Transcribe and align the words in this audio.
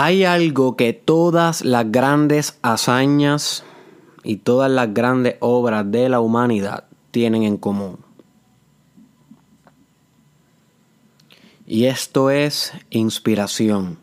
Hay 0.00 0.22
algo 0.22 0.76
que 0.76 0.92
todas 0.92 1.64
las 1.64 1.90
grandes 1.90 2.56
hazañas 2.62 3.64
y 4.22 4.36
todas 4.36 4.70
las 4.70 4.94
grandes 4.94 5.34
obras 5.40 5.90
de 5.90 6.08
la 6.08 6.20
humanidad 6.20 6.84
tienen 7.10 7.42
en 7.42 7.56
común. 7.56 7.98
Y 11.66 11.86
esto 11.86 12.30
es 12.30 12.72
inspiración. 12.90 13.98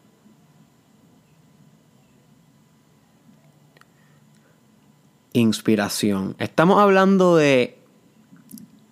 Inspiración. 5.32 6.36
Estamos 6.40 6.82
hablando 6.82 7.38
de 7.38 7.80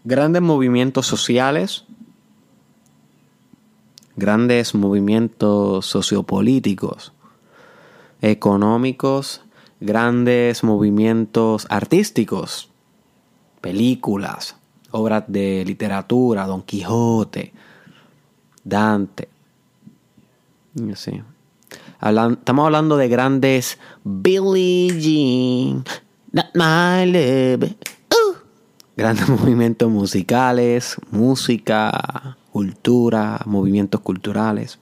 grandes 0.06 0.42
movimientos 0.42 1.06
sociales, 1.06 1.84
grandes 4.16 4.76
movimientos 4.76 5.86
sociopolíticos, 5.86 7.14
económicos, 8.22 9.42
grandes 9.80 10.64
movimientos 10.64 11.68
artísticos, 11.70 12.70
películas, 13.62 14.56
obras 14.92 15.24
de 15.28 15.64
literatura, 15.66 16.46
Don 16.46 16.62
Quijote, 16.62 17.54
Dante. 18.64 19.30
estamos 20.76 22.66
hablando 22.66 22.98
de 22.98 23.08
grandes 23.08 23.78
Billie 24.04 25.00
Jean, 25.00 25.84
not 26.32 26.48
my 26.54 27.06
love. 27.12 27.76
Uh. 28.12 28.36
Grandes 28.96 29.28
movimientos 29.40 29.90
musicales, 29.90 30.98
música, 31.10 32.38
cultura, 32.54 33.42
movimientos 33.46 34.00
culturales. 34.02 34.78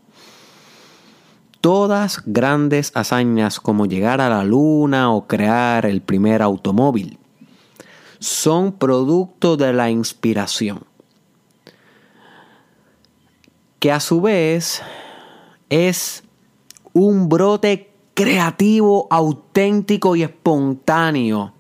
Todas 1.62 2.22
grandes 2.26 2.92
hazañas 2.96 3.62
como 3.62 3.86
llegar 3.86 4.20
a 4.20 4.28
la 4.28 4.44
luna 4.44 5.14
o 5.14 5.26
crear 5.26 5.86
el 5.86 6.02
primer 6.02 6.42
automóvil 6.42 7.18
son 8.20 8.74
producto 8.74 9.56
de 9.56 9.72
la 9.72 9.90
inspiración, 9.90 10.84
que 13.80 13.94
a 13.94 14.02
su 14.02 14.20
vez 14.20 14.82
es 15.70 16.24
un 16.92 17.30
brote 17.30 17.94
creativo, 18.14 19.08
auténtico 19.10 20.18
y 20.18 20.24
espontáneo 20.24 21.54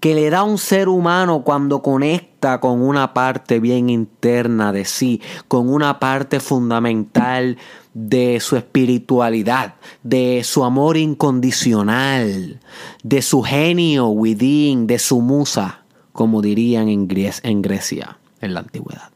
que 0.00 0.14
le 0.16 0.28
da 0.28 0.40
a 0.40 0.44
un 0.44 0.58
ser 0.58 0.88
humano 0.88 1.44
cuando 1.44 1.82
conecta 1.82 2.29
con 2.40 2.82
una 2.82 3.12
parte 3.12 3.60
bien 3.60 3.90
interna 3.90 4.72
de 4.72 4.84
sí, 4.84 5.20
con 5.46 5.68
una 5.68 5.98
parte 5.98 6.40
fundamental 6.40 7.58
de 7.92 8.40
su 8.40 8.56
espiritualidad, 8.56 9.74
de 10.02 10.42
su 10.44 10.64
amor 10.64 10.96
incondicional, 10.96 12.60
de 13.02 13.22
su 13.22 13.42
genio 13.42 14.08
within, 14.08 14.86
de 14.86 14.98
su 14.98 15.20
musa, 15.20 15.82
como 16.12 16.40
dirían 16.40 16.88
en, 16.88 17.08
en 17.42 17.62
Grecia 17.62 18.18
en 18.40 18.54
la 18.54 18.60
antigüedad. 18.60 19.10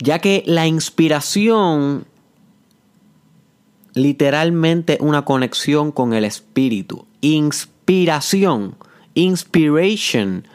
Ya 0.00 0.20
que 0.20 0.42
la 0.46 0.66
inspiración 0.66 2.06
literalmente 3.94 4.98
una 5.00 5.24
conexión 5.24 5.92
con 5.92 6.12
el 6.12 6.24
espíritu. 6.24 7.06
Inspiración, 7.20 8.76
inspiration, 9.14 10.46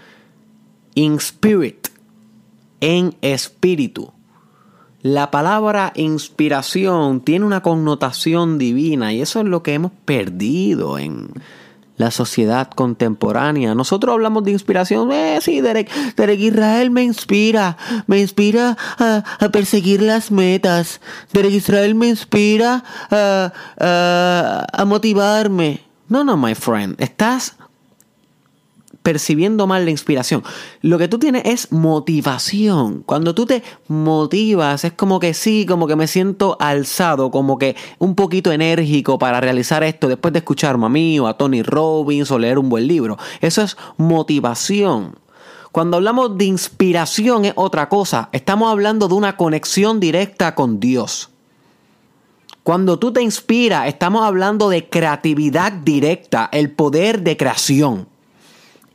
in 0.96 1.16
spirit, 1.16 1.88
en 2.80 3.16
espíritu. 3.22 4.12
La 5.02 5.32
palabra 5.32 5.92
inspiración 5.96 7.22
tiene 7.22 7.46
una 7.46 7.62
connotación 7.62 8.58
divina 8.58 9.12
y 9.12 9.22
eso 9.22 9.42
es 9.42 9.46
lo 9.46 9.62
que 9.62 9.74
hemos 9.74 9.92
perdido 10.06 10.98
en, 10.98 11.30
la 11.98 12.12
sociedad 12.12 12.70
contemporánea. 12.70 13.76
Nosotros 13.76 14.14
hablamos 14.14 14.44
de 14.44 14.52
inspiración. 14.52 15.12
Eh, 15.12 15.40
sí, 15.42 15.62
Derek, 15.62 15.92
Derek 16.16 16.40
Israel 16.40 16.92
me 16.92 17.04
inspira. 17.04 17.78
Me 18.08 18.20
inspira 18.20 18.78
a, 18.98 19.24
perseguir 19.52 20.02
las 20.02 20.32
metas. 20.32 21.02
Derek 21.32 21.54
Israel 21.54 21.96
me 21.96 22.08
inspira 22.08 22.84
a, 23.12 23.54
a, 23.80 24.68
a 24.72 24.86
motivarme. 24.86 25.82
No, 26.10 26.24
no, 26.24 26.38
my 26.38 26.56
friend. 26.56 26.96
Estás 27.00 27.56
percibiendo 29.04 29.68
mal 29.68 29.86
la 29.86 29.92
inspiración. 29.92 30.44
Lo 30.82 30.98
que 30.98 31.08
tú 31.08 31.20
tienes 31.20 31.44
es 31.46 31.72
motivación. 31.72 33.04
Cuando 33.06 33.36
tú 33.36 33.46
te 33.46 33.62
motivas, 33.88 34.86
es 34.86 34.94
como 34.94 35.20
que 35.20 35.34
sí, 35.34 35.66
como 35.68 35.86
que 35.88 35.96
me 35.96 36.08
siento 36.08 36.58
alzado, 36.60 37.30
como 37.30 37.60
que 37.60 37.76
un 38.00 38.16
poquito 38.16 38.52
enérgico 38.52 39.20
para 39.20 39.42
realizar 39.42 39.84
esto 39.84 40.08
después 40.08 40.34
de 40.34 40.40
escucharme 40.40 40.86
a 40.86 40.90
mí 40.90 41.20
o 41.20 41.28
a 41.28 41.38
Tony 41.38 41.62
Robbins 41.62 42.32
o 42.32 42.40
leer 42.40 42.58
un 42.58 42.70
buen 42.70 42.88
libro. 42.88 43.18
Eso 43.42 43.62
es 43.62 43.78
motivación. 43.98 45.20
Cuando 45.74 45.98
hablamos 45.98 46.38
de 46.38 46.46
inspiración 46.46 47.46
es 47.46 47.54
otra 47.56 47.90
cosa. 47.90 48.30
Estamos 48.32 48.72
hablando 48.72 49.08
de 49.08 49.16
una 49.16 49.36
conexión 49.38 50.00
directa 50.00 50.56
con 50.56 50.80
Dios. 50.80 51.30
Cuando 52.64 52.98
tú 52.98 53.12
te 53.12 53.22
inspiras, 53.22 53.88
estamos 53.88 54.24
hablando 54.24 54.70
de 54.70 54.88
creatividad 54.88 55.74
directa, 55.74 56.48
el 56.54 56.72
poder 56.72 57.22
de 57.22 57.36
creación. 57.36 58.08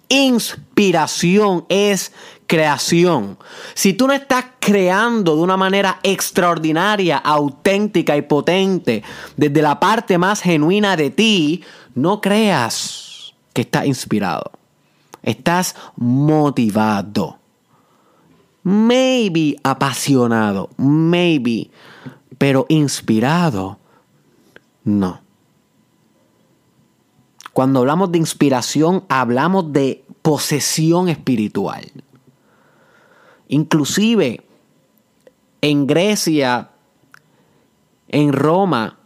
Inspiración 0.09 1.67
es 1.69 2.13
creación. 2.47 3.39
Si 3.75 3.93
tú 3.93 4.07
no 4.07 4.15
estás 4.15 4.47
creando 4.59 5.37
de 5.37 5.43
una 5.43 5.57
manera 5.57 6.01
extraordinaria, 6.03 7.19
auténtica 7.19 8.17
y 8.17 8.23
potente, 8.23 9.03
desde 9.37 9.63
la 9.63 9.79
parte 9.79 10.19
más 10.19 10.41
genuina 10.41 10.97
de 10.97 11.11
ti, 11.11 11.63
no 11.95 12.21
creas 12.21 13.35
que 13.53 13.63
estás 13.63 13.87
inspirado. 13.87 14.51
Estás 15.23 15.77
motivado. 15.97 17.39
Maybe 18.63 19.57
apasionado. 19.63 20.71
Maybe. 20.79 21.71
Pero 22.39 22.67
inspirado. 22.69 23.79
No. 24.85 25.28
Cuando 27.59 27.81
hablamos 27.81 28.13
de 28.13 28.19
inspiración, 28.19 29.03
hablamos 29.09 29.73
de 29.73 30.05
posesión 30.23 31.09
espiritual. 31.09 31.91
Inclusive 33.49 34.47
en 35.61 35.89
Grecia, 35.89 36.71
en 38.07 38.33
Roma, 38.33 39.01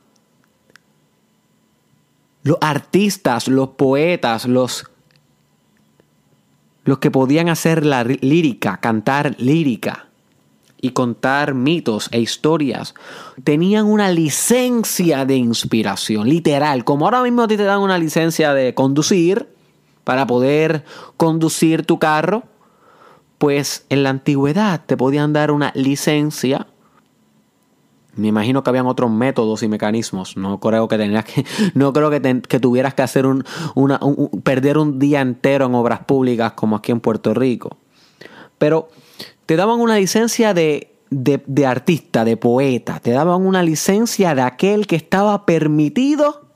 los 2.43 2.59
artistas, 2.61 3.49
los 3.49 3.71
poetas, 3.71 4.45
los, 4.45 4.85
los 6.85 6.99
que 6.99 7.11
podían 7.11 7.49
hacer 7.49 7.87
la 7.87 8.05
lírica, 8.05 8.77
cantar 8.83 9.35
lírica, 9.39 10.11
y 10.83 10.91
contar 10.91 11.55
mitos 11.55 12.09
e 12.11 12.21
historias, 12.21 12.95
tenían 13.45 13.87
una 13.87 14.11
licencia 14.11 15.25
de 15.25 15.37
inspiración, 15.37 16.29
literal, 16.29 16.85
como 16.85 17.07
ahora 17.07 17.23
mismo 17.23 17.43
a 17.43 17.49
ti 17.49 17.57
te 17.57 17.63
dan 17.63 17.81
una 17.81 17.97
licencia 17.99 18.53
de 18.53 18.75
conducir 18.75 19.49
para 20.03 20.27
poder 20.27 20.85
conducir 21.17 21.87
tu 21.87 22.01
carro, 22.01 22.43
pues 23.39 23.87
en 23.91 24.03
la 24.03 24.11
antigüedad 24.11 24.83
te 24.85 24.97
podían 24.97 25.33
dar 25.33 25.53
una 25.53 25.71
licencia. 25.77 26.67
Me 28.17 28.27
imagino 28.27 28.65
que 28.65 28.71
habían 28.71 28.87
otros 28.87 29.11
métodos 29.11 29.63
y 29.63 29.69
mecanismos. 29.69 30.37
No 30.37 30.59
creo 30.59 30.89
que 30.89 30.99
tenías 30.99 31.25
que, 31.25 31.47
no 31.75 31.93
creo 31.93 32.11
que, 32.11 32.21
tuvieras 32.61 32.95
que 32.95 33.03
hacer 33.03 33.25
un, 33.25 33.45
perder 34.43 34.79
un 34.79 34.99
día 34.99 35.21
entero 35.21 35.67
en 35.67 35.77
obras 35.77 36.01
públicas 36.01 36.53
como 36.53 36.75
aquí 36.75 36.91
en 36.91 36.99
Puerto 36.99 37.33
Rico. 37.35 37.77
Pero 38.59 38.91
te 39.47 39.57
daban 39.57 39.81
una 39.81 39.97
licencia 39.97 40.55
de, 40.55 40.93
de, 41.11 41.67
artista, 41.67 42.25
de 42.25 42.37
poeta, 42.37 43.01
te 43.01 43.11
daban 43.11 43.45
una 43.47 43.63
licencia 43.63 44.35
de 44.35 44.43
aquel 44.43 44.87
que 44.87 44.97
estaba 44.97 45.47
permitido 45.47 46.47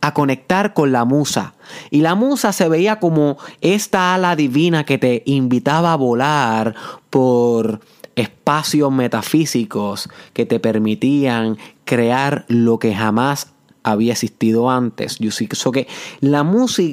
a 0.00 0.14
conectar 0.14 0.74
con 0.74 0.92
la 0.92 1.04
musa. 1.04 1.54
Y 1.90 2.02
la 2.02 2.14
musa 2.14 2.52
se 2.52 2.68
veía 2.68 3.00
como 3.00 3.36
esta 3.60 4.14
ala 4.14 4.36
divina 4.36 4.84
que 4.84 4.98
te 4.98 5.22
invitaba 5.26 5.92
a 5.92 5.96
volar 5.96 6.74
por 7.10 7.80
espacios 8.14 8.90
metafísicos 8.92 10.08
que 10.32 10.44
te 10.44 10.60
permitían 10.60 11.56
crear 11.84 12.44
lo 12.48 12.78
que 12.78 12.94
jamás 12.94 13.48
había 13.82 14.12
existido 14.12 14.70
antes. 14.70 15.18
Yo 15.18 15.30
sí 15.30 15.46
que 15.46 15.86
la, 16.20 16.46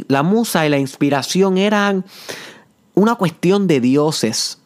la 0.08 0.24
musa 0.24 0.66
y 0.66 0.70
la 0.70 0.78
inspiración 0.78 1.58
eran 1.58 2.06
una 2.94 3.16
cuestión 3.16 3.68
de 3.68 3.82
dioses. 3.82 4.60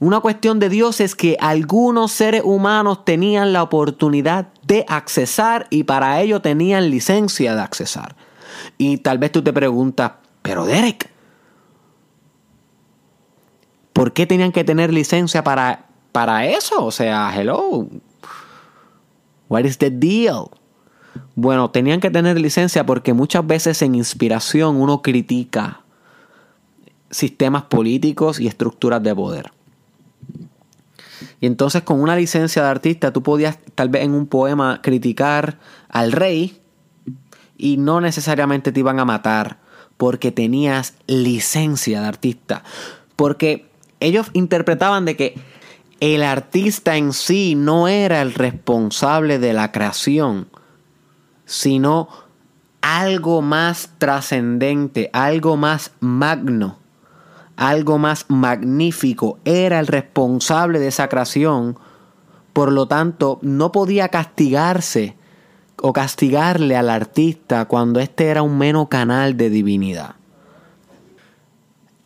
Una 0.00 0.20
cuestión 0.20 0.58
de 0.58 0.68
Dios 0.68 1.00
es 1.00 1.14
que 1.14 1.36
algunos 1.40 2.12
seres 2.12 2.42
humanos 2.44 3.04
tenían 3.04 3.52
la 3.52 3.62
oportunidad 3.62 4.48
de 4.66 4.84
accesar 4.88 5.66
y 5.70 5.84
para 5.84 6.20
ello 6.20 6.40
tenían 6.40 6.90
licencia 6.90 7.54
de 7.54 7.62
accesar. 7.62 8.16
Y 8.78 8.98
tal 8.98 9.18
vez 9.18 9.32
tú 9.32 9.42
te 9.42 9.52
preguntas, 9.52 10.12
pero 10.42 10.66
Derek, 10.66 11.10
¿por 13.92 14.12
qué 14.12 14.26
tenían 14.26 14.52
que 14.52 14.64
tener 14.64 14.92
licencia 14.92 15.44
para 15.44 15.86
para 16.14 16.46
eso. 16.46 16.84
O 16.84 16.92
sea, 16.92 17.32
hello. 17.34 17.88
What 19.48 19.64
is 19.64 19.78
the 19.78 19.90
deal? 19.90 20.44
Bueno, 21.34 21.72
tenían 21.72 21.98
que 21.98 22.08
tener 22.08 22.38
licencia 22.38 22.86
porque 22.86 23.12
muchas 23.12 23.44
veces 23.44 23.82
en 23.82 23.96
inspiración 23.96 24.76
uno 24.76 25.02
critica 25.02 25.80
sistemas 27.10 27.64
políticos 27.64 28.38
y 28.38 28.46
estructuras 28.46 29.02
de 29.02 29.12
poder. 29.12 29.52
Y 31.44 31.46
entonces 31.46 31.82
con 31.82 32.00
una 32.00 32.16
licencia 32.16 32.62
de 32.62 32.70
artista 32.70 33.12
tú 33.12 33.22
podías 33.22 33.58
tal 33.74 33.90
vez 33.90 34.04
en 34.04 34.14
un 34.14 34.26
poema 34.26 34.80
criticar 34.80 35.58
al 35.90 36.10
rey 36.12 36.62
y 37.58 37.76
no 37.76 38.00
necesariamente 38.00 38.72
te 38.72 38.80
iban 38.80 38.98
a 38.98 39.04
matar 39.04 39.58
porque 39.98 40.32
tenías 40.32 40.94
licencia 41.06 42.00
de 42.00 42.06
artista. 42.06 42.64
Porque 43.14 43.68
ellos 44.00 44.30
interpretaban 44.32 45.04
de 45.04 45.18
que 45.18 45.34
el 46.00 46.22
artista 46.22 46.96
en 46.96 47.12
sí 47.12 47.56
no 47.56 47.88
era 47.88 48.22
el 48.22 48.32
responsable 48.32 49.38
de 49.38 49.52
la 49.52 49.70
creación, 49.70 50.48
sino 51.44 52.08
algo 52.80 53.42
más 53.42 53.90
trascendente, 53.98 55.10
algo 55.12 55.58
más 55.58 55.90
magno, 56.00 56.78
algo 57.56 57.98
más 57.98 58.26
magnífico, 58.28 59.38
era 59.44 59.80
el 59.80 59.86
responsable 59.86 60.78
de 60.78 60.88
esa 60.88 61.08
creación, 61.08 61.78
por 62.52 62.72
lo 62.72 62.86
tanto 62.86 63.38
no 63.42 63.72
podía 63.72 64.08
castigarse 64.08 65.16
o 65.80 65.92
castigarle 65.92 66.76
al 66.76 66.88
artista 66.88 67.66
cuando 67.66 68.00
éste 68.00 68.26
era 68.26 68.42
un 68.42 68.58
mero 68.58 68.86
canal 68.86 69.36
de 69.36 69.50
divinidad. 69.50 70.14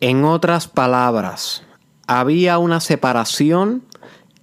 En 0.01 0.23
otras 0.23 0.67
palabras, 0.67 1.63
había 2.07 2.57
una 2.57 2.79
separación 2.79 3.83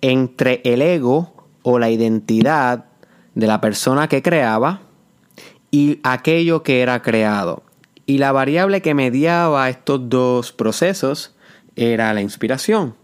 entre 0.00 0.60
el 0.64 0.82
ego 0.82 1.34
o 1.62 1.78
la 1.78 1.90
identidad 1.90 2.84
de 3.34 3.46
la 3.46 3.60
persona 3.60 4.08
que 4.08 4.22
creaba 4.22 4.80
y 5.70 5.98
aquello 6.04 6.62
que 6.62 6.80
era 6.80 7.02
creado. 7.02 7.65
Y 8.06 8.18
la 8.18 8.32
variable 8.32 8.82
que 8.82 8.94
mediaba 8.94 9.68
estos 9.68 10.08
dos 10.08 10.52
procesos 10.52 11.34
era 11.74 12.14
la 12.14 12.22
inspiración, 12.22 12.94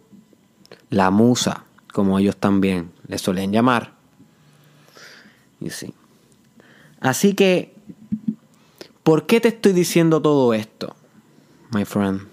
la 0.90 1.10
musa, 1.10 1.64
como 1.93 2.19
ellos 2.19 2.37
también 2.37 2.93
le 3.08 3.19
solían 3.19 3.52
llamar. 3.52 3.93
Y 5.60 5.70
sí. 5.70 5.93
Así 7.00 7.34
que, 7.34 7.75
¿por 9.02 9.26
qué 9.26 9.40
te 9.40 9.49
estoy 9.49 9.72
diciendo 9.72 10.22
todo 10.22 10.54
esto, 10.54 10.94
my 11.72 11.84
friend? 11.84 12.28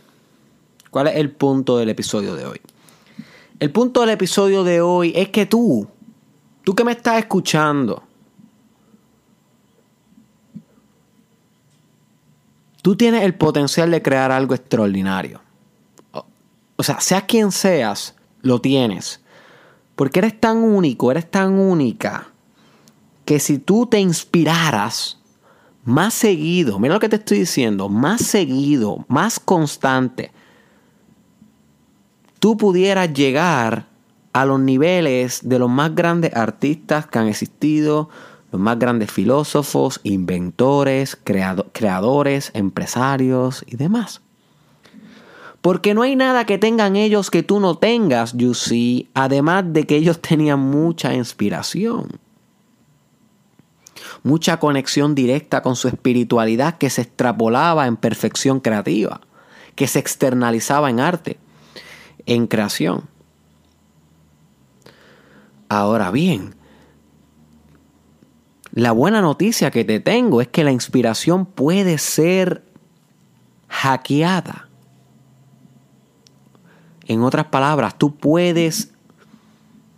¿Cuál 0.92 1.07
es 1.07 1.16
el 1.16 1.31
punto 1.31 1.77
del 1.77 1.89
episodio 1.89 2.36
de 2.36 2.45
hoy? 2.45 2.62
El 3.60 3.71
punto 3.71 4.01
del 4.01 4.12
episodio 4.12 4.63
de 4.63 4.81
hoy 4.81 5.12
es 5.16 5.30
que 5.30 5.45
tú, 5.45 5.88
tú 6.63 6.75
que 6.75 6.83
me 6.83 6.92
estás 6.92 7.18
escuchando, 7.19 8.04
tú 12.90 12.96
tienes 12.96 13.22
el 13.22 13.36
potencial 13.36 13.92
de 13.92 14.02
crear 14.02 14.32
algo 14.32 14.56
extraordinario. 14.56 15.42
O 16.76 16.82
sea, 16.82 17.00
seas 17.00 17.26
quien 17.28 17.52
seas, 17.52 18.16
lo 18.42 18.62
tienes. 18.62 19.22
Porque 19.96 20.18
eres 20.18 20.42
tan 20.42 20.58
único, 20.58 21.12
eres 21.12 21.30
tan 21.30 21.54
única 21.54 22.30
que 23.26 23.40
si 23.40 23.60
tú 23.60 23.86
te 23.86 24.00
inspiraras 24.00 25.20
más 25.84 26.16
seguido, 26.16 26.80
mira 26.80 26.96
lo 26.96 27.00
que 27.00 27.10
te 27.10 27.18
estoy 27.18 27.42
diciendo, 27.42 27.90
más 27.90 28.22
seguido, 28.22 29.06
más 29.08 29.40
constante, 29.40 30.32
tú 32.40 32.58
pudieras 32.58 33.14
llegar 33.14 33.86
a 34.34 34.46
los 34.46 34.60
niveles 34.60 35.48
de 35.48 35.60
los 35.60 35.70
más 35.70 35.94
grandes 35.94 36.36
artistas 36.36 37.06
que 37.06 37.20
han 37.20 37.28
existido, 37.28 38.10
los 38.51 38.62
más 38.62 38.80
grandes 38.80 39.12
filósofos, 39.12 40.00
inventores, 40.04 41.18
creadores, 41.24 42.51
empresarios 42.54 43.63
y 43.68 43.75
demás. 43.75 44.22
Porque 45.62 45.94
no 45.94 46.04
hay 46.04 46.16
nada 46.16 46.46
que 46.46 46.57
tengan 46.57 46.96
ellos 46.96 47.30
que 47.30 47.44
tú 47.44 47.60
no 47.60 47.78
tengas, 47.78 48.34
you 48.34 48.54
see, 48.54 49.10
además 49.13 49.66
de 49.68 49.86
que 49.86 49.98
ellos 49.98 50.22
tenían 50.22 50.60
mucha 50.60 51.13
inspiración 51.13 52.19
mucha 54.24 54.60
conexión 54.60 55.16
directa 55.16 55.62
con 55.62 55.75
su 55.75 55.88
espiritualidad 55.88 56.78
que 56.78 56.90
se 56.90 57.02
extrapolaba 57.02 57.88
en 57.88 57.98
perfección 57.98 58.60
creativa, 58.60 59.22
que 59.75 59.88
se 59.88 60.00
externalizaba 60.00 60.90
en 60.90 61.00
arte, 61.00 61.38
en 62.25 62.48
creación. 62.48 63.04
Ahora 65.69 66.12
bien, 66.12 66.56
la 68.80 68.92
buena 68.92 69.22
noticia 69.22 69.72
que 69.72 69.84
te 69.84 70.00
tengo 70.00 70.42
es 70.42 70.48
que 70.48 70.64
la 70.64 70.72
inspiración 70.72 71.46
puede 71.46 71.98
ser 71.98 72.64
hackeada. 73.68 74.70
En 77.06 77.24
otras 77.24 77.48
palabras, 77.48 77.98
tú 77.98 78.16
puedes 78.16 78.92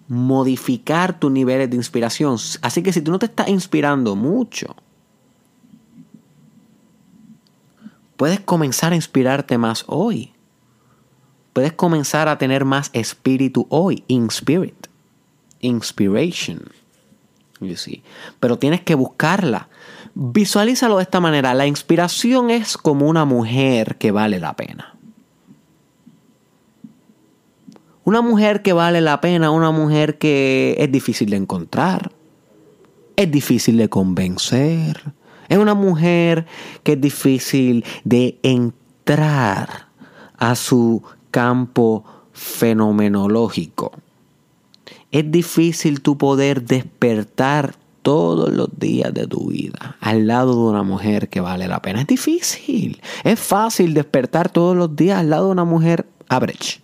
modificar 0.07 1.19
tus 1.19 1.31
niveles 1.31 1.69
de 1.69 1.75
inspiración. 1.75 2.38
Así 2.62 2.81
que 2.83 2.94
si 2.94 3.01
tú 3.01 3.12
no 3.12 3.19
te 3.19 3.25
estás 3.25 3.50
inspirando 3.50 4.16
mucho, 4.16 4.75
puedes 8.16 8.39
comenzar 8.39 8.94
a 8.94 8.95
inspirarte 8.95 9.57
más 9.57 9.83
hoy. 9.88 10.33
Puedes 11.54 11.74
comenzar 11.74 12.30
a 12.30 12.38
tener 12.38 12.63
más 12.63 12.89
espíritu 12.94 13.68
hoy, 13.69 14.06
in 14.07 14.28
spirit, 14.28 14.88
inspiration. 15.60 16.62
Pero 18.40 18.58
tienes 18.58 18.81
que 18.81 18.96
buscarla. 18.96 19.69
Visualízalo 20.13 20.98
de 20.98 21.04
esta 21.04 21.19
manera. 21.19 21.54
La 21.54 21.68
inspiración 21.68 22.50
es 22.50 22.78
como 22.78 23.08
una 23.08 23.25
mujer 23.25 23.98
que 23.98 24.12
vale 24.12 24.40
la 24.40 24.56
pena. 24.56 24.96
Una 28.04 28.22
mujer 28.22 28.63
que 28.63 28.74
vale 28.74 29.00
la 29.00 29.22
pena, 29.22 29.52
una 29.52 29.72
mujer 29.72 30.18
que 30.18 30.75
es 30.80 30.92
difícil 30.92 31.30
de 31.30 31.38
encontrar, 31.38 32.12
es 33.16 33.30
difícil 33.30 33.78
de 33.78 33.90
convencer, 33.90 35.14
es 35.48 35.57
una 35.60 35.75
mujer 35.75 36.48
que 36.81 36.94
es 36.94 37.02
difícil 37.02 37.86
de 38.04 38.40
entrar 38.42 39.88
a 40.38 40.56
su 40.56 41.04
campo 41.30 42.04
fenomenológico. 42.34 43.92
Es 45.12 45.30
difícil 45.31 46.02
tu 46.02 46.18
poder 46.18 46.64
despertar 46.64 47.76
todos 48.02 48.52
los 48.52 48.69
días 48.80 49.14
de 49.14 49.28
tu 49.28 49.50
vida 49.50 49.97
al 50.00 50.26
lado 50.26 50.54
de 50.54 50.71
una 50.71 50.83
mujer 50.83 51.30
que 51.30 51.40
vale 51.40 51.68
la 51.68 51.81
pena. 51.81 52.02
Es 52.02 52.07
difícil. 52.07 53.02
Es 53.24 53.40
fácil 53.40 53.94
despertar 53.94 54.50
todos 54.50 54.76
los 54.76 54.95
días 54.95 55.19
al 55.19 55.30
lado 55.30 55.45
de 55.47 55.52
una 55.52 55.66
mujer 55.66 56.07
average 56.30 56.81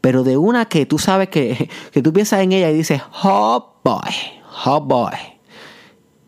pero 0.00 0.22
de 0.22 0.36
una 0.36 0.66
que 0.66 0.86
tú 0.86 0.98
sabes 0.98 1.28
que, 1.28 1.68
que 1.92 2.02
tú 2.02 2.12
piensas 2.12 2.40
en 2.40 2.52
ella 2.52 2.70
y 2.70 2.74
dices, 2.74 3.00
oh 3.22 3.80
boy, 3.82 4.14
oh 4.66 4.80
boy, 4.80 5.12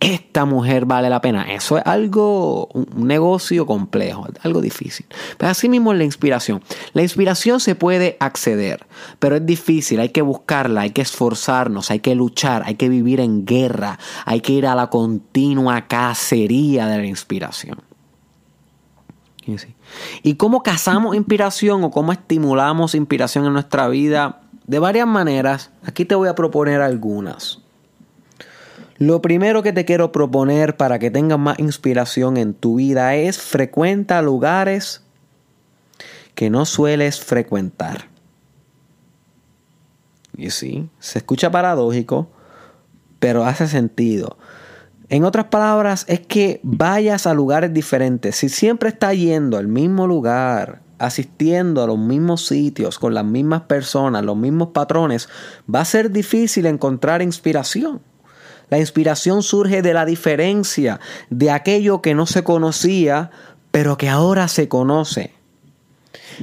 esta 0.01 0.45
mujer 0.45 0.85
vale 0.85 1.09
la 1.09 1.21
pena. 1.21 1.55
Eso 1.55 1.79
es 1.79 1.87
algo, 1.87 2.67
un 2.69 3.07
negocio 3.07 3.67
complejo, 3.67 4.27
algo 4.43 4.61
difícil. 4.61 5.07
Pero 5.39 5.51
así 5.51 5.69
mismo 5.69 5.93
es 5.93 5.99
la 5.99 6.05
inspiración. 6.05 6.63
La 6.93 7.03
inspiración 7.03 7.61
se 7.61 7.75
puede 7.75 8.17
acceder, 8.21 8.87
pero 9.19 9.37
es 9.37 9.47
difícil, 9.47 10.01
hay 10.01 10.11
que 10.11 10.23
buscarla, 10.23 10.83
hay 10.83 10.91
que 10.91 11.03
esforzarnos, 11.03 11.91
hay 11.91 12.01
que 12.01 12.15
luchar, 12.15 12.63
hay 12.67 12.75
que 12.75 12.89
vivir 12.89 13.21
en 13.21 13.47
guerra, 13.47 13.99
hay 14.25 14.41
que 14.41 14.53
ir 14.53 14.67
a 14.67 14.75
la 14.75 14.89
continua 14.89 15.87
cacería 15.87 16.87
de 16.87 16.99
la 16.99 17.07
inspiración. 17.07 17.79
¿Y 20.23 20.35
cómo 20.35 20.63
cazamos 20.63 21.15
inspiración 21.15 21.85
o 21.85 21.91
cómo 21.91 22.13
estimulamos 22.13 22.95
inspiración 22.95 23.47
en 23.47 23.53
nuestra 23.53 23.89
vida? 23.89 24.41
De 24.67 24.81
varias 24.81 25.07
maneras. 25.07 25.71
Aquí 25.85 26.05
te 26.05 26.17
voy 26.17 26.29
a 26.29 26.35
proponer 26.35 26.81
algunas. 26.81 27.61
Lo 28.99 29.21
primero 29.21 29.63
que 29.63 29.73
te 29.73 29.85
quiero 29.85 30.11
proponer 30.11 30.77
para 30.77 30.99
que 30.99 31.11
tengas 31.11 31.39
más 31.39 31.59
inspiración 31.59 32.37
en 32.37 32.55
tu 32.55 32.77
vida 32.77 33.15
es 33.15 33.39
frecuenta 33.39 34.23
lugares 34.23 35.03
que 36.35 36.49
no 36.51 36.65
sueles 36.65 37.21
frecuentar. 37.21 38.09
Y 40.37 40.51
sí, 40.51 40.89
se 40.99 41.19
escucha 41.19 41.51
paradójico, 41.51 42.29
pero 43.19 43.45
hace 43.45 43.67
sentido. 43.67 44.37
En 45.09 45.25
otras 45.25 45.47
palabras, 45.47 46.05
es 46.09 46.21
que 46.21 46.61
vayas 46.63 47.27
a 47.27 47.35
lugares 47.35 47.73
diferentes. 47.73 48.37
Si 48.37 48.49
siempre 48.49 48.89
estás 48.89 49.17
yendo 49.17 49.57
al 49.57 49.69
mismo 49.69 50.07
lugar, 50.07 50.83
asistiendo 50.99 51.83
a 51.83 51.87
los 51.87 51.99
mismos 51.99 52.47
sitios, 52.47 52.99
con 52.99 53.15
las 53.15 53.25
mismas 53.25 53.63
personas, 53.63 54.25
los 54.25 54.37
mismos 54.37 54.69
patrones, 54.69 55.29
va 55.73 55.81
a 55.81 55.85
ser 55.85 56.11
difícil 56.11 56.67
encontrar 56.67 57.23
inspiración. 57.23 58.01
La 58.69 58.79
inspiración 58.79 59.43
surge 59.43 59.83
de 59.83 59.95
la 59.95 60.05
diferencia, 60.05 61.01
de 61.31 61.51
aquello 61.51 62.03
que 62.03 62.15
no 62.15 62.27
se 62.27 62.43
conocía, 62.43 63.31
pero 63.71 63.97
que 63.97 64.09
ahora 64.09 64.49
se 64.49 64.69
conoce. 64.69 65.37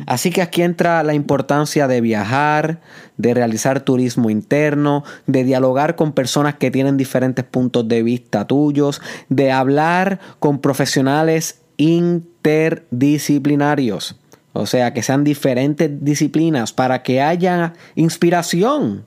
Así 0.06 0.30
que 0.32 0.42
aquí 0.42 0.64
entra 0.64 1.04
la 1.04 1.14
importancia 1.14 1.88
de 1.88 2.02
viajar, 2.02 2.82
de 3.18 3.34
realizar 3.34 3.80
turismo 3.82 4.30
interno, 4.30 5.04
de 5.28 5.44
dialogar 5.44 5.96
con 5.96 6.12
personas 6.14 6.56
que 6.56 6.72
tienen 6.72 6.98
diferentes 6.98 7.46
puntos 7.46 7.88
de 7.88 8.04
vista 8.04 8.46
tuyos, 8.48 9.02
de 9.30 9.52
hablar 9.52 10.20
con 10.40 10.60
profesionales 10.60 11.62
interdisciplinarios. 11.78 14.18
O 14.54 14.66
sea, 14.66 14.94
que 14.94 15.02
sean 15.02 15.24
diferentes 15.24 15.90
disciplinas 16.04 16.74
para 16.74 17.04
que 17.04 17.22
haya 17.22 17.74
inspiración. 17.96 19.06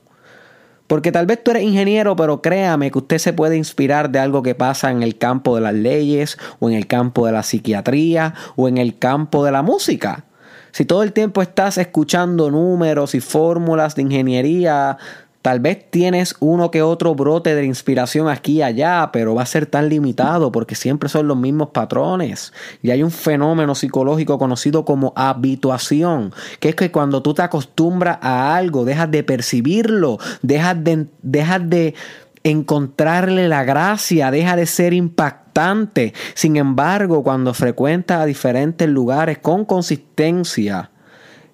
Porque 0.87 1.11
tal 1.11 1.27
vez 1.27 1.43
tú 1.43 1.51
eres 1.51 1.65
ingeniero, 1.65 2.15
pero 2.15 2.41
créame 2.41 2.91
que 2.91 2.99
usted 2.99 3.19
se 3.19 3.33
puede 3.33 3.57
inspirar 3.57 4.11
de 4.11 4.21
algo 4.21 4.43
que 4.43 4.55
pasa 4.55 4.91
en 4.91 5.03
el 5.03 5.19
campo 5.19 5.57
de 5.57 5.63
las 5.63 5.75
leyes, 5.75 6.39
o 6.61 6.69
en 6.69 6.77
el 6.77 6.87
campo 6.87 7.27
de 7.27 7.33
la 7.33 7.43
psiquiatría, 7.43 8.35
o 8.55 8.69
en 8.69 8.79
el 8.79 8.99
campo 8.99 9.45
de 9.45 9.53
la 9.53 9.63
música. 9.63 10.25
Si 10.71 10.85
todo 10.85 11.03
el 11.03 11.13
tiempo 11.13 11.41
estás 11.41 11.79
escuchando 11.79 12.51
números 12.51 13.15
y 13.15 13.21
fórmulas 13.21 13.97
de 13.97 14.03
ingeniería, 14.03 14.99
Tal 15.47 15.61
vez 15.61 15.93
tienes 15.93 16.35
uno 16.41 16.73
que 16.73 16.83
otro 16.83 17.15
brote 17.15 17.55
de 17.55 17.65
inspiración 17.65 18.29
aquí 18.29 18.55
y 18.55 18.63
allá, 18.63 19.11
pero 19.13 19.37
va 19.37 19.43
a 19.43 19.47
ser 19.47 19.67
tan 19.67 19.89
limitado 19.89 20.51
porque 20.51 20.75
siempre 20.75 21.09
son 21.09 21.29
los 21.29 21.37
mismos 21.37 21.69
patrones. 21.69 22.53
Y 22.83 22.91
hay 22.91 23.05
un 23.05 23.13
fenómeno 23.13 23.77
psicológico 23.77 24.41
conocido 24.41 24.85
como 24.85 25.13
habituación, 25.15 26.35
que 26.59 26.71
es 26.71 26.75
que 26.75 26.91
cuando 26.91 27.23
tú 27.23 27.33
te 27.33 27.43
acostumbras 27.43 28.19
a 28.23 28.57
algo, 28.57 28.85
dejas 28.85 29.09
de 29.13 29.23
percibirlo, 29.23 30.19
dejas 30.43 30.83
de, 30.83 31.07
dejas 31.23 31.71
de 31.71 31.95
encontrarle 32.43 33.47
la 33.47 33.63
gracia, 33.63 34.33
deja 34.33 34.57
de 34.57 34.67
ser 34.67 34.95
impactante. 34.95 36.13
Sin 36.35 36.57
embargo, 36.57 37.23
cuando 37.23 37.55
frecuentas 37.55 38.27
diferentes 38.27 38.89
lugares 38.89 39.39
con 39.39 39.65
consistencia, 39.65 40.91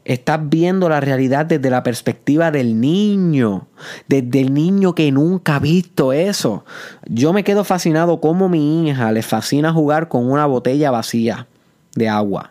Estás 0.04 0.40
viendo 0.49 0.88
la 0.88 1.00
realidad 1.00 1.47
desde 1.47 1.71
la 1.71 1.85
perspectiva 1.85 2.50
del 2.50 2.80
niño, 2.80 3.68
desde 4.09 4.40
el 4.40 4.52
niño 4.52 4.94
que 4.94 5.12
nunca 5.12 5.56
ha 5.56 5.61
visto 5.61 6.12
eso. 6.12 6.64
Yo 7.06 7.32
me 7.32 7.44
quedo 7.44 7.62
fascinado 7.62 8.21
cómo 8.21 8.49
mi 8.49 8.88
hija 8.88 9.12
le 9.12 9.23
fascina 9.23 9.73
jugar 9.73 10.09
con 10.09 10.28
una 10.28 10.47
botella 10.47 10.90
vacía 10.90 11.47
de 11.94 12.09
agua. 12.09 12.50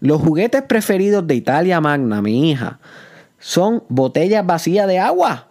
Los 0.00 0.20
juguetes 0.20 0.62
preferidos 0.62 1.26
de 1.26 1.34
Italia 1.34 1.80
Magna, 1.80 2.20
mi 2.20 2.50
hija, 2.50 2.78
son 3.38 3.82
botellas 3.88 4.44
vacías 4.44 4.86
de 4.86 4.98
agua. 4.98 5.47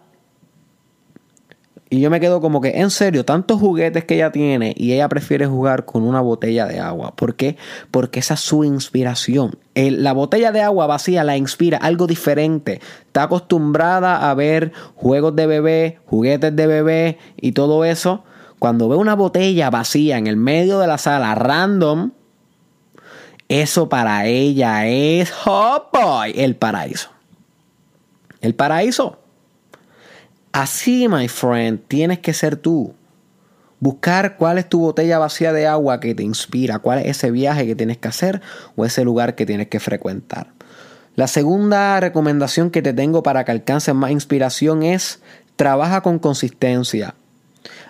Y 1.90 2.00
yo 2.00 2.10
me 2.10 2.20
quedo 2.20 2.42
como 2.42 2.60
que, 2.60 2.80
en 2.80 2.90
serio, 2.90 3.24
tantos 3.24 3.58
juguetes 3.60 4.04
que 4.04 4.16
ella 4.16 4.30
tiene 4.30 4.74
y 4.76 4.92
ella 4.92 5.08
prefiere 5.08 5.46
jugar 5.46 5.86
con 5.86 6.02
una 6.02 6.20
botella 6.20 6.66
de 6.66 6.80
agua. 6.80 7.16
¿Por 7.16 7.34
qué? 7.34 7.56
Porque 7.90 8.20
esa 8.20 8.34
es 8.34 8.40
su 8.40 8.62
inspiración. 8.64 9.58
la 9.74 10.12
botella 10.12 10.52
de 10.52 10.60
agua 10.60 10.86
vacía 10.86 11.24
la 11.24 11.38
inspira 11.38 11.78
algo 11.78 12.06
diferente. 12.06 12.82
Está 13.06 13.22
acostumbrada 13.22 14.30
a 14.30 14.34
ver 14.34 14.72
juegos 14.96 15.34
de 15.34 15.46
bebé, 15.46 15.98
juguetes 16.04 16.54
de 16.54 16.66
bebé 16.66 17.18
y 17.40 17.52
todo 17.52 17.84
eso. 17.84 18.22
Cuando 18.58 18.88
ve 18.88 18.96
una 18.96 19.14
botella 19.14 19.70
vacía 19.70 20.18
en 20.18 20.26
el 20.26 20.36
medio 20.36 20.80
de 20.80 20.88
la 20.88 20.98
sala, 20.98 21.34
random, 21.36 22.10
eso 23.48 23.88
para 23.88 24.26
ella 24.26 24.86
es, 24.86 25.32
oh 25.46 25.88
boy, 25.90 26.34
el 26.36 26.54
paraíso. 26.56 27.08
El 28.42 28.54
paraíso. 28.54 29.20
Así, 30.52 31.08
my 31.08 31.28
friend, 31.28 31.80
tienes 31.88 32.20
que 32.20 32.32
ser 32.32 32.56
tú. 32.56 32.94
Buscar 33.80 34.36
cuál 34.36 34.58
es 34.58 34.68
tu 34.68 34.80
botella 34.80 35.18
vacía 35.18 35.52
de 35.52 35.66
agua 35.66 36.00
que 36.00 36.14
te 36.14 36.22
inspira, 36.22 36.80
cuál 36.80 37.00
es 37.00 37.06
ese 37.06 37.30
viaje 37.30 37.66
que 37.66 37.76
tienes 37.76 37.98
que 37.98 38.08
hacer 38.08 38.40
o 38.74 38.84
ese 38.84 39.04
lugar 39.04 39.34
que 39.34 39.46
tienes 39.46 39.68
que 39.68 39.78
frecuentar. 39.78 40.48
La 41.14 41.28
segunda 41.28 42.00
recomendación 42.00 42.70
que 42.70 42.82
te 42.82 42.92
tengo 42.92 43.22
para 43.22 43.44
que 43.44 43.52
alcances 43.52 43.94
más 43.94 44.10
inspiración 44.10 44.82
es 44.82 45.20
trabaja 45.56 46.00
con 46.00 46.18
consistencia. 46.18 47.14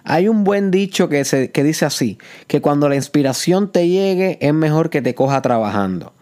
Hay 0.04 0.28
un 0.28 0.44
buen 0.44 0.70
dicho 0.70 1.08
que, 1.08 1.50
que 1.52 1.62
dice 1.62 1.84
así, 1.84 2.18
que 2.46 2.60
cuando 2.60 2.88
la 2.88 2.96
inspiración 2.96 3.70
te 3.70 3.88
llegue 3.88 4.38
es 4.40 4.54
mejor 4.54 4.90
que 4.90 5.02
te 5.02 5.14
coja 5.14 5.42
trabajando. 5.42 6.12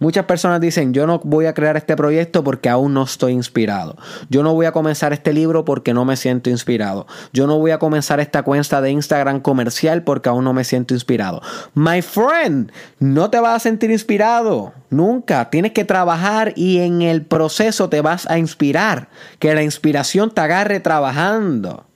Muchas 0.00 0.26
personas 0.26 0.60
dicen, 0.60 0.94
yo 0.94 1.08
no 1.08 1.18
voy 1.24 1.46
a 1.46 1.54
crear 1.54 1.76
este 1.76 1.96
proyecto 1.96 2.44
porque 2.44 2.68
aún 2.68 2.94
no 2.94 3.02
estoy 3.02 3.32
inspirado. 3.32 3.96
Yo 4.30 4.44
no 4.44 4.54
voy 4.54 4.66
a 4.66 4.72
comenzar 4.72 5.12
este 5.12 5.32
libro 5.32 5.64
porque 5.64 5.92
no 5.92 6.04
me 6.04 6.16
siento 6.16 6.50
inspirado. 6.50 7.08
Yo 7.32 7.48
no 7.48 7.58
voy 7.58 7.72
a 7.72 7.80
comenzar 7.80 8.20
esta 8.20 8.44
cuenta 8.44 8.80
de 8.80 8.92
Instagram 8.92 9.40
comercial 9.40 10.04
porque 10.04 10.28
aún 10.28 10.44
no 10.44 10.52
me 10.52 10.62
siento 10.62 10.94
inspirado. 10.94 11.42
My 11.74 12.00
friend, 12.02 12.70
no 13.00 13.28
te 13.30 13.40
vas 13.40 13.56
a 13.56 13.60
sentir 13.60 13.90
inspirado. 13.90 14.72
Nunca. 14.88 15.50
Tienes 15.50 15.72
que 15.72 15.84
trabajar 15.84 16.52
y 16.54 16.78
en 16.78 17.02
el 17.02 17.22
proceso 17.22 17.88
te 17.88 18.00
vas 18.00 18.30
a 18.30 18.38
inspirar. 18.38 19.08
Que 19.40 19.52
la 19.52 19.64
inspiración 19.64 20.30
te 20.30 20.40
agarre 20.40 20.78
trabajando. 20.78 21.86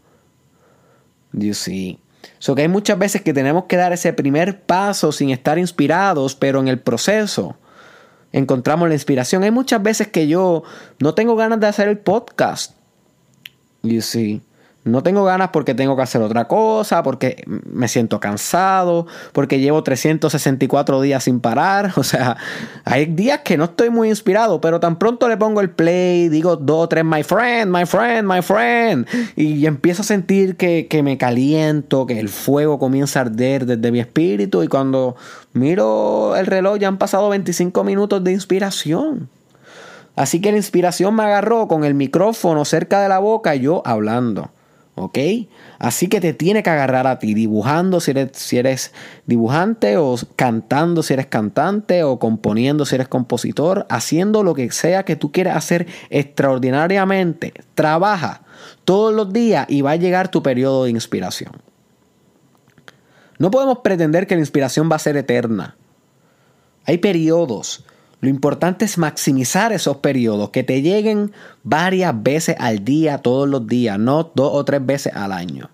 You 1.32 1.54
see. 1.54 2.00
So 2.40 2.56
que 2.56 2.62
hay 2.62 2.68
muchas 2.68 2.98
veces 2.98 3.22
que 3.22 3.32
tenemos 3.32 3.64
que 3.64 3.76
dar 3.76 3.92
ese 3.92 4.12
primer 4.12 4.62
paso 4.62 5.12
sin 5.12 5.30
estar 5.30 5.58
inspirados, 5.58 6.34
pero 6.34 6.58
en 6.58 6.66
el 6.66 6.80
proceso 6.80 7.56
encontramos 8.32 8.88
la 8.88 8.94
inspiración. 8.94 9.42
Hay 9.42 9.50
muchas 9.50 9.82
veces 9.82 10.08
que 10.08 10.26
yo 10.26 10.62
no 10.98 11.14
tengo 11.14 11.36
ganas 11.36 11.60
de 11.60 11.66
hacer 11.66 11.88
el 11.88 11.98
podcast. 11.98 12.72
You 13.82 14.00
see. 14.00 14.42
No 14.84 15.04
tengo 15.04 15.24
ganas 15.24 15.50
porque 15.50 15.74
tengo 15.74 15.94
que 15.94 16.02
hacer 16.02 16.20
otra 16.22 16.48
cosa, 16.48 17.04
porque 17.04 17.44
me 17.46 17.86
siento 17.86 18.18
cansado, 18.18 19.06
porque 19.32 19.60
llevo 19.60 19.84
364 19.84 21.00
días 21.00 21.24
sin 21.24 21.40
parar. 21.40 21.92
O 22.02 22.04
sea, 22.04 22.36
hay 22.84 23.06
días 23.06 23.42
que 23.44 23.56
no 23.56 23.64
estoy 23.64 23.88
muy 23.88 24.08
inspirado, 24.08 24.60
pero 24.60 24.80
tan 24.80 24.98
pronto 24.98 25.28
le 25.28 25.36
pongo 25.36 25.60
el 25.60 25.70
play, 25.70 26.28
digo 26.28 26.56
dos 26.56 26.88
tres, 26.88 27.04
my 27.04 27.22
friend, 27.22 27.70
my 27.70 27.86
friend, 27.86 28.28
my 28.28 28.42
friend, 28.42 29.06
y 29.36 29.64
empiezo 29.66 30.02
a 30.02 30.04
sentir 30.04 30.56
que, 30.56 30.88
que 30.88 31.04
me 31.04 31.16
caliento, 31.16 32.06
que 32.06 32.18
el 32.18 32.28
fuego 32.28 32.80
comienza 32.80 33.20
a 33.20 33.22
arder 33.22 33.66
desde 33.66 33.92
mi 33.92 34.00
espíritu, 34.00 34.64
y 34.64 34.68
cuando 34.68 35.14
miro 35.52 36.34
el 36.34 36.46
reloj 36.46 36.78
ya 36.78 36.88
han 36.88 36.98
pasado 36.98 37.28
25 37.28 37.84
minutos 37.84 38.24
de 38.24 38.32
inspiración. 38.32 39.28
Así 40.16 40.40
que 40.40 40.50
la 40.50 40.58
inspiración 40.58 41.14
me 41.14 41.22
agarró 41.22 41.68
con 41.68 41.84
el 41.84 41.94
micrófono 41.94 42.64
cerca 42.64 43.00
de 43.00 43.08
la 43.08 43.20
boca 43.20 43.54
y 43.54 43.60
yo 43.60 43.82
hablando. 43.84 44.50
¿Ok? 44.94 45.18
Así 45.78 46.08
que 46.08 46.20
te 46.20 46.34
tiene 46.34 46.62
que 46.62 46.68
agarrar 46.68 47.06
a 47.06 47.18
ti, 47.18 47.32
dibujando 47.32 47.98
si 48.00 48.10
eres, 48.10 48.30
si 48.34 48.58
eres 48.58 48.92
dibujante, 49.26 49.96
o 49.96 50.16
cantando 50.36 51.02
si 51.02 51.14
eres 51.14 51.26
cantante, 51.26 52.04
o 52.04 52.18
componiendo 52.18 52.84
si 52.84 52.96
eres 52.96 53.08
compositor, 53.08 53.86
haciendo 53.88 54.42
lo 54.42 54.54
que 54.54 54.70
sea 54.70 55.04
que 55.04 55.16
tú 55.16 55.32
quieras 55.32 55.56
hacer 55.56 55.86
extraordinariamente. 56.10 57.54
Trabaja 57.74 58.42
todos 58.84 59.14
los 59.14 59.32
días 59.32 59.66
y 59.68 59.80
va 59.80 59.92
a 59.92 59.96
llegar 59.96 60.28
tu 60.28 60.42
periodo 60.42 60.84
de 60.84 60.90
inspiración. 60.90 61.52
No 63.38 63.50
podemos 63.50 63.78
pretender 63.78 64.26
que 64.26 64.34
la 64.34 64.40
inspiración 64.40 64.90
va 64.92 64.96
a 64.96 65.00
ser 65.00 65.16
eterna. 65.16 65.76
Hay 66.84 66.98
periodos 66.98 67.84
lo 68.22 68.28
importante 68.28 68.84
es 68.84 68.98
maximizar 68.98 69.72
esos 69.72 69.96
periodos, 69.96 70.50
que 70.50 70.62
te 70.62 70.80
lleguen 70.80 71.32
varias 71.64 72.22
veces 72.22 72.54
al 72.60 72.84
día, 72.84 73.18
todos 73.18 73.48
los 73.48 73.66
días, 73.66 73.98
no 73.98 74.30
dos 74.36 74.52
o 74.54 74.64
tres 74.64 74.86
veces 74.86 75.12
al 75.16 75.32
año. 75.32 75.70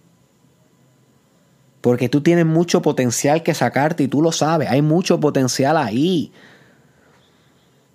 Porque 1.82 2.08
tú 2.08 2.22
tienes 2.22 2.46
mucho 2.46 2.80
potencial 2.80 3.42
que 3.42 3.52
sacarte 3.52 4.04
y 4.04 4.08
tú 4.08 4.22
lo 4.22 4.32
sabes, 4.32 4.70
hay 4.70 4.80
mucho 4.80 5.20
potencial 5.20 5.76
ahí. 5.76 6.32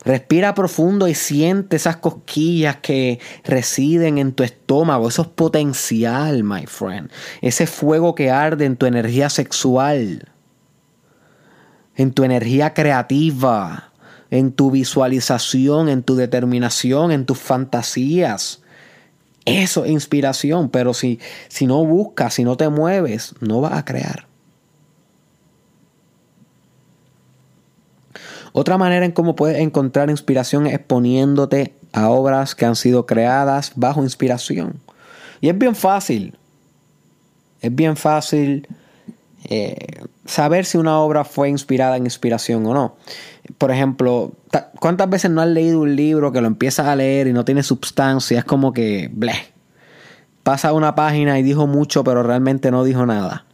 Respira 0.05 0.53
profundo 0.53 1.07
y 1.07 1.15
siente 1.15 1.75
esas 1.75 1.97
cosquillas 1.97 2.75
que 2.75 3.19
residen 3.43 4.19
en 4.19 4.33
tu 4.33 4.43
estómago. 4.43 5.07
Eso 5.07 5.23
es 5.23 5.29
potencial, 5.29 6.43
my 6.43 6.67
friend. 6.67 7.09
Ese 7.41 7.65
fuego 7.65 8.13
que 8.13 8.29
arde 8.29 8.65
en 8.65 8.77
tu 8.77 8.85
energía 8.85 9.31
sexual, 9.31 10.31
en 11.95 12.13
tu 12.13 12.23
energía 12.23 12.75
creativa 12.75 13.92
en 14.33 14.51
tu 14.51 14.71
visualización, 14.71 15.89
en 15.89 16.01
tu 16.01 16.15
determinación, 16.15 17.11
en 17.11 17.27
tus 17.27 17.37
fantasías. 17.37 18.63
Eso 19.45 19.85
es 19.85 19.91
inspiración, 19.91 20.69
pero 20.69 20.95
si, 20.95 21.19
si 21.49 21.67
no 21.67 21.85
buscas, 21.85 22.33
si 22.33 22.43
no 22.43 22.57
te 22.57 22.67
mueves, 22.67 23.35
no 23.41 23.61
vas 23.61 23.73
a 23.73 23.85
crear. 23.85 24.25
Otra 28.53 28.79
manera 28.79 29.05
en 29.05 29.11
cómo 29.11 29.35
puedes 29.35 29.59
encontrar 29.59 30.09
inspiración 30.09 30.65
es 30.65 30.79
poniéndote 30.79 31.75
a 31.91 32.09
obras 32.09 32.55
que 32.55 32.65
han 32.65 32.75
sido 32.75 33.05
creadas 33.05 33.73
bajo 33.75 34.01
inspiración. 34.01 34.81
Y 35.41 35.49
es 35.49 35.57
bien 35.59 35.75
fácil. 35.75 36.39
Es 37.61 37.75
bien 37.75 37.95
fácil 37.95 38.67
eh, 39.49 39.75
saber 40.25 40.65
si 40.65 40.77
una 40.77 40.99
obra 40.99 41.23
fue 41.23 41.49
inspirada 41.49 41.97
en 41.97 42.05
inspiración 42.05 42.65
o 42.65 42.73
no. 42.73 42.95
Por 43.57 43.71
ejemplo, 43.71 44.31
¿cuántas 44.79 45.09
veces 45.09 45.31
no 45.31 45.41
has 45.41 45.47
leído 45.47 45.81
un 45.81 45.95
libro 45.95 46.31
que 46.31 46.41
lo 46.41 46.47
empiezas 46.47 46.87
a 46.87 46.95
leer 46.95 47.27
y 47.27 47.33
no 47.33 47.43
tiene 47.45 47.63
sustancia? 47.63 48.39
Es 48.39 48.45
como 48.45 48.71
que, 48.71 49.09
bleh. 49.11 49.53
pasa 50.43 50.73
una 50.73 50.95
página 50.95 51.39
y 51.39 51.43
dijo 51.43 51.67
mucho, 51.67 52.03
pero 52.03 52.23
realmente 52.23 52.71
no 52.71 52.83
dijo 52.83 53.05
nada. 53.05 53.45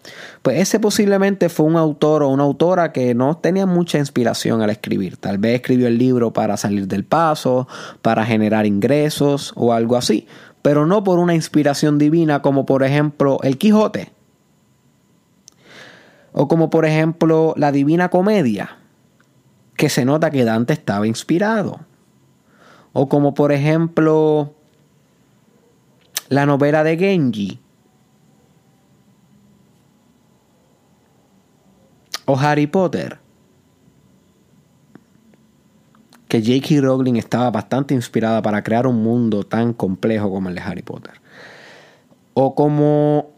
Pues 0.42 0.60
ese 0.60 0.80
posiblemente 0.80 1.50
fue 1.50 1.66
un 1.66 1.76
autor 1.76 2.24
o 2.24 2.30
una 2.30 2.44
autora 2.44 2.92
que 2.92 3.14
no 3.14 3.38
tenía 3.38 3.66
mucha 3.66 3.98
inspiración 3.98 4.62
al 4.62 4.70
escribir. 4.70 5.18
Tal 5.18 5.38
vez 5.38 5.56
escribió 5.56 5.88
el 5.88 5.98
libro 5.98 6.34
para 6.34 6.56
salir 6.56 6.88
del 6.88 7.04
paso, 7.04 7.68
para 8.02 8.26
generar 8.26 8.66
ingresos 8.66 9.54
o 9.56 9.74
algo 9.74 9.98
así, 9.98 10.28
pero 10.62 10.86
no 10.86 11.04
por 11.04 11.20
una 11.20 11.36
inspiración 11.36 11.98
divina 11.98 12.42
como 12.42 12.66
por 12.66 12.84
ejemplo 12.84 13.40
el 13.44 13.58
Quijote. 13.58 14.19
O 16.32 16.48
como 16.48 16.70
por 16.70 16.86
ejemplo 16.86 17.54
la 17.58 17.72
Divina 17.72 18.10
Comedia, 18.10 18.78
que 19.76 19.90
se 19.90 20.06
nota 20.06 20.30
que 20.30 20.44
Dante 20.44 20.74
estaba 20.74 21.08
inspirado. 21.08 21.80
O 22.94 23.08
como 23.08 23.34
por 23.34 23.52
ejemplo 23.52 24.54
la 26.28 26.46
novela 26.46 26.84
de 26.84 26.98
Genji. 26.98 27.60
O 32.26 32.38
Harry 32.38 32.68
Potter. 32.68 33.20
Que 36.28 36.42
J.K. 36.42 36.82
Rowling 36.82 37.16
estaba 37.16 37.50
bastante 37.50 37.96
inspirada 37.96 38.42
para 38.44 38.64
crear 38.64 38.86
un 38.86 39.02
mundo 39.02 39.44
tan 39.44 39.74
complejo 39.74 40.30
como 40.30 40.50
el 40.50 40.56
de 40.56 40.62
Harry 40.62 40.84
Potter. 40.84 41.20
O 42.36 42.54
como 42.54 43.32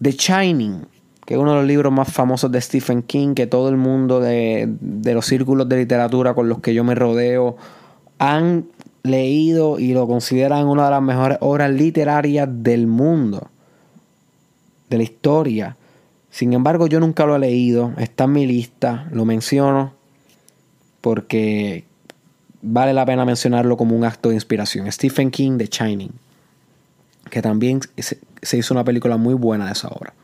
The 0.00 0.12
Shining, 0.12 0.86
que 1.24 1.34
es 1.34 1.40
uno 1.40 1.52
de 1.52 1.58
los 1.58 1.66
libros 1.66 1.92
más 1.92 2.12
famosos 2.12 2.52
de 2.52 2.60
Stephen 2.60 3.02
King, 3.02 3.34
que 3.34 3.46
todo 3.46 3.68
el 3.68 3.76
mundo 3.76 4.20
de, 4.20 4.68
los 4.80 5.26
círculos 5.26 5.68
de 5.68 5.78
literatura 5.78 6.34
con 6.34 6.48
los 6.48 6.60
que 6.60 6.74
yo 6.74 6.84
me 6.84 6.94
rodeo 6.94 7.56
han 8.18 8.66
leído 9.02 9.78
y 9.78 9.92
lo 9.92 10.06
consideran 10.06 10.66
una 10.66 10.84
de 10.84 10.90
las 10.90 11.02
mejores 11.02 11.38
obras 11.40 11.70
literarias 11.70 12.48
del 12.50 12.86
mundo, 12.86 13.48
de 14.90 14.96
la 14.98 15.02
historia. 15.02 15.76
Sin 16.30 16.52
embargo, 16.52 16.86
yo 16.86 17.00
nunca 17.00 17.24
lo 17.24 17.36
he 17.36 17.38
leído, 17.38 17.92
está 17.98 18.24
en 18.24 18.32
mi 18.32 18.46
lista, 18.46 19.08
lo 19.10 19.24
menciono 19.24 19.94
porque 21.00 21.84
vale 22.62 22.92
la 22.92 23.06
pena 23.06 23.24
mencionarlo 23.24 23.76
como 23.76 23.96
un 23.96 24.04
acto 24.04 24.28
de 24.28 24.34
inspiración. 24.34 24.90
Stephen 24.90 25.30
King, 25.30 25.56
The 25.56 25.66
Shining, 25.66 26.10
que 27.30 27.42
también 27.42 27.80
se 27.96 28.56
hizo 28.56 28.74
una 28.74 28.84
película 28.84 29.16
muy 29.16 29.34
buena 29.34 29.66
de 29.66 29.72
esa 29.72 29.88
obra. 29.88 30.14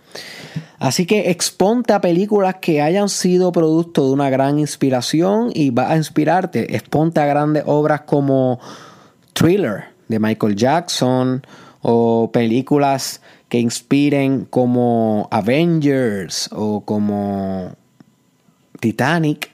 Así 0.79 1.07
que 1.07 1.31
exponte 1.31 1.93
a 1.93 2.01
películas 2.01 2.57
que 2.61 2.83
hayan 2.83 3.09
sido 3.09 3.53
producto 3.53 4.07
de 4.07 4.13
una 4.13 4.31
gran 4.31 4.59
inspiración 4.59 5.51
y 5.55 5.71
va 5.71 5.91
a 5.91 5.97
inspirarte. 5.97 6.75
Exponte 6.75 7.21
a 7.21 7.27
grandes 7.27 7.63
obras 7.67 8.03
como 8.03 8.59
Thriller 9.33 9.85
de 10.09 10.19
Michael 10.19 10.57
Jackson 10.57 11.47
o 11.83 12.31
películas 12.33 13.23
que 13.49 13.61
inspiren 13.61 14.45
como 14.47 15.29
Avengers 15.31 16.51
o 16.53 16.81
como 16.81 17.73
Titanic 18.81 19.51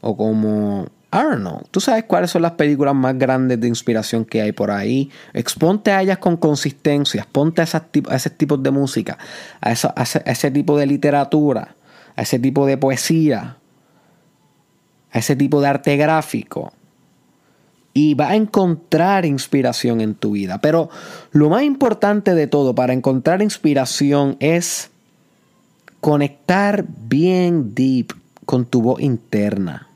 o 0.00 0.16
como 0.16 0.86
Arnold. 1.10 1.66
Tú 1.70 1.80
sabes 1.80 2.04
cuáles 2.04 2.30
son 2.30 2.42
las 2.42 2.52
películas 2.52 2.94
más 2.94 3.18
grandes 3.18 3.60
de 3.60 3.66
inspiración 3.66 4.24
que 4.24 4.42
hay 4.42 4.52
por 4.52 4.70
ahí. 4.70 5.10
Exponte 5.32 5.90
a 5.90 6.02
ellas 6.02 6.18
con 6.18 6.36
consistencia. 6.36 7.26
Ponte 7.30 7.62
a, 7.62 7.64
ese 7.64 8.30
tipo 8.30 8.56
de 8.56 8.70
música, 8.70 9.18
a, 9.60 9.72
ese 9.72 10.50
tipo 10.50 10.78
de 10.78 10.86
literatura, 10.86 11.74
a 12.14 12.22
ese 12.22 12.38
tipo 12.38 12.66
de 12.66 12.76
poesía, 12.76 13.56
a 15.12 15.18
ese 15.18 15.34
tipo 15.34 15.60
de 15.60 15.68
arte 15.68 15.96
gráfico. 15.96 16.72
Y 17.92 18.14
va 18.14 18.28
a 18.28 18.36
encontrar 18.36 19.26
inspiración 19.26 20.00
en 20.00 20.14
tu 20.14 20.32
vida. 20.32 20.60
Pero 20.60 20.90
lo 21.32 21.50
más 21.50 21.64
importante 21.64 22.36
de 22.36 22.46
todo 22.46 22.72
para 22.74 22.92
encontrar 22.92 23.42
inspiración 23.42 24.36
es 24.38 24.90
conectar 26.00 26.84
bien 26.86 27.74
deep 27.74 28.14
con 28.46 28.64
tu 28.64 28.80
voz 28.80 29.00
interna. 29.00 29.89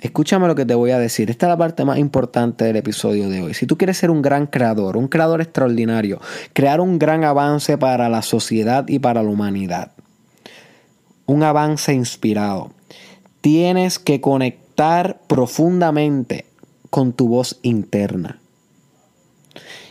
Escúchame 0.00 0.46
lo 0.46 0.54
que 0.54 0.64
te 0.64 0.74
voy 0.74 0.92
a 0.92 0.98
decir. 0.98 1.28
Esta 1.28 1.46
es 1.46 1.50
la 1.50 1.56
parte 1.56 1.84
más 1.84 1.98
importante 1.98 2.64
del 2.64 2.76
episodio 2.76 3.28
de 3.28 3.42
hoy. 3.42 3.54
Si 3.54 3.66
tú 3.66 3.76
quieres 3.76 3.98
ser 3.98 4.10
un 4.10 4.22
gran 4.22 4.46
creador, 4.46 4.96
un 4.96 5.08
creador 5.08 5.40
extraordinario, 5.40 6.20
crear 6.52 6.80
un 6.80 7.00
gran 7.00 7.24
avance 7.24 7.78
para 7.78 8.08
la 8.08 8.22
sociedad 8.22 8.86
y 8.86 9.00
para 9.00 9.24
la 9.24 9.30
humanidad, 9.30 9.90
un 11.26 11.42
avance 11.42 11.92
inspirado, 11.92 12.70
tienes 13.40 13.98
que 13.98 14.20
conectar 14.20 15.20
profundamente 15.26 16.46
con 16.90 17.12
tu 17.12 17.28
voz 17.28 17.58
interna. 17.62 18.38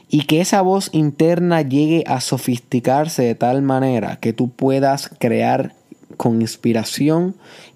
Y 0.10 0.24
que 0.24 0.40
esa 0.40 0.62
voz 0.62 0.90
interna 0.94 1.64
llegue 1.64 2.06
a 2.08 2.22
sofisticarse 2.22 3.24
de 3.24 3.36
tal 3.36 3.62
manera 3.62 4.16
que 4.22 4.32
tú 4.32 4.50
puedas 4.50 5.10
crear 5.20 5.76
con 6.16 6.40
inspiración 6.40 7.36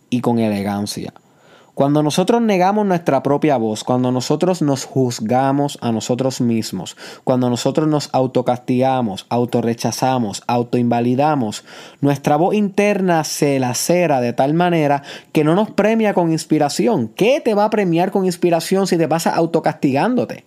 y 0.10 0.22
con 0.22 0.40
elegancia. 0.40 1.14
Cuando 1.82 2.04
nosotros 2.04 2.44
negamos 2.44 2.86
nuestra 2.86 3.24
propia 3.24 3.58
voz, 3.58 3.84
cuando 3.84 4.12
nosotros 4.12 4.62
nos 4.62 4.86
juzgamos 4.86 5.80
a 5.82 5.92
nosotros 5.92 6.40
mismos, 6.40 6.96
cuando 7.24 7.50
nosotros 7.50 7.88
nos 7.88 8.10
autocastigamos, 8.12 9.26
autorrechazamos, 9.30 10.44
autoinvalidamos, 10.46 11.64
nuestra 12.00 12.36
voz 12.36 12.54
interna 12.54 13.24
se 13.24 13.58
lacera 13.58 14.22
de 14.22 14.32
tal 14.32 14.54
manera 14.54 15.02
que 15.32 15.44
no 15.44 15.56
nos 15.56 15.72
premia 15.72 16.14
con 16.14 16.32
inspiración. 16.32 17.08
¿Qué 17.08 17.42
te 17.44 17.56
va 17.56 17.66
a 17.66 17.72
premiar 17.72 18.12
con 18.12 18.28
inspiración 18.28 18.86
si 18.86 18.96
te 18.96 19.08
pasas 19.08 19.36
autocastigándote? 19.36 20.46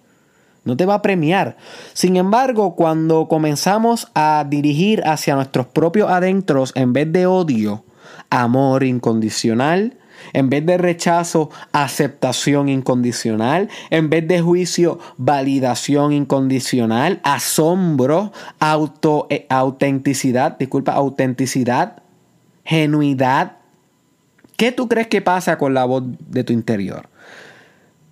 No 0.62 0.76
te 0.76 0.86
va 0.86 0.94
a 0.94 1.02
premiar. 1.02 1.56
Sin 1.94 2.14
embargo, 2.14 2.76
cuando 2.76 3.26
comenzamos 3.26 4.06
a 4.14 4.46
dirigir 4.48 5.02
hacia 5.04 5.34
nuestros 5.34 5.66
propios 5.66 6.12
adentros 6.12 6.70
en 6.76 6.92
vez 6.92 7.12
de 7.12 7.26
odio, 7.26 7.82
amor 8.30 8.84
incondicional, 8.84 9.98
en 10.32 10.50
vez 10.50 10.64
de 10.64 10.78
rechazo, 10.78 11.50
aceptación 11.72 12.68
incondicional. 12.68 13.68
En 13.90 14.10
vez 14.10 14.26
de 14.26 14.40
juicio, 14.40 14.98
validación 15.16 16.12
incondicional. 16.12 17.20
Asombro, 17.22 18.32
auto, 18.58 19.26
eh, 19.30 19.46
autenticidad, 19.48 20.58
disculpa, 20.58 20.92
autenticidad, 20.92 22.02
genuidad. 22.64 23.58
¿Qué 24.56 24.72
tú 24.72 24.88
crees 24.88 25.08
que 25.08 25.20
pasa 25.20 25.58
con 25.58 25.74
la 25.74 25.84
voz 25.84 26.04
de 26.28 26.44
tu 26.44 26.52
interior? 26.52 27.08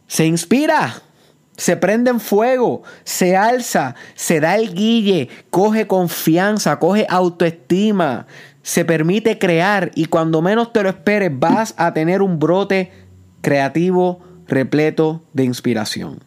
Se 0.06 0.26
inspira, 0.26 1.02
se 1.56 1.76
prende 1.76 2.10
en 2.10 2.20
fuego, 2.20 2.82
se 3.04 3.36
alza, 3.36 3.94
se 4.14 4.40
da 4.40 4.56
el 4.56 4.74
guille, 4.74 5.28
coge 5.50 5.86
confianza, 5.86 6.78
coge 6.78 7.06
autoestima, 7.08 8.26
se 8.62 8.84
permite 8.84 9.38
crear 9.38 9.90
y 9.94 10.06
cuando 10.06 10.42
menos 10.42 10.72
te 10.72 10.82
lo 10.82 10.88
esperes 10.88 11.30
vas 11.34 11.74
a 11.76 11.92
tener 11.92 12.22
un 12.22 12.38
brote 12.38 12.92
creativo 13.40 14.20
repleto 14.46 15.22
de 15.32 15.44
inspiración. 15.44 16.20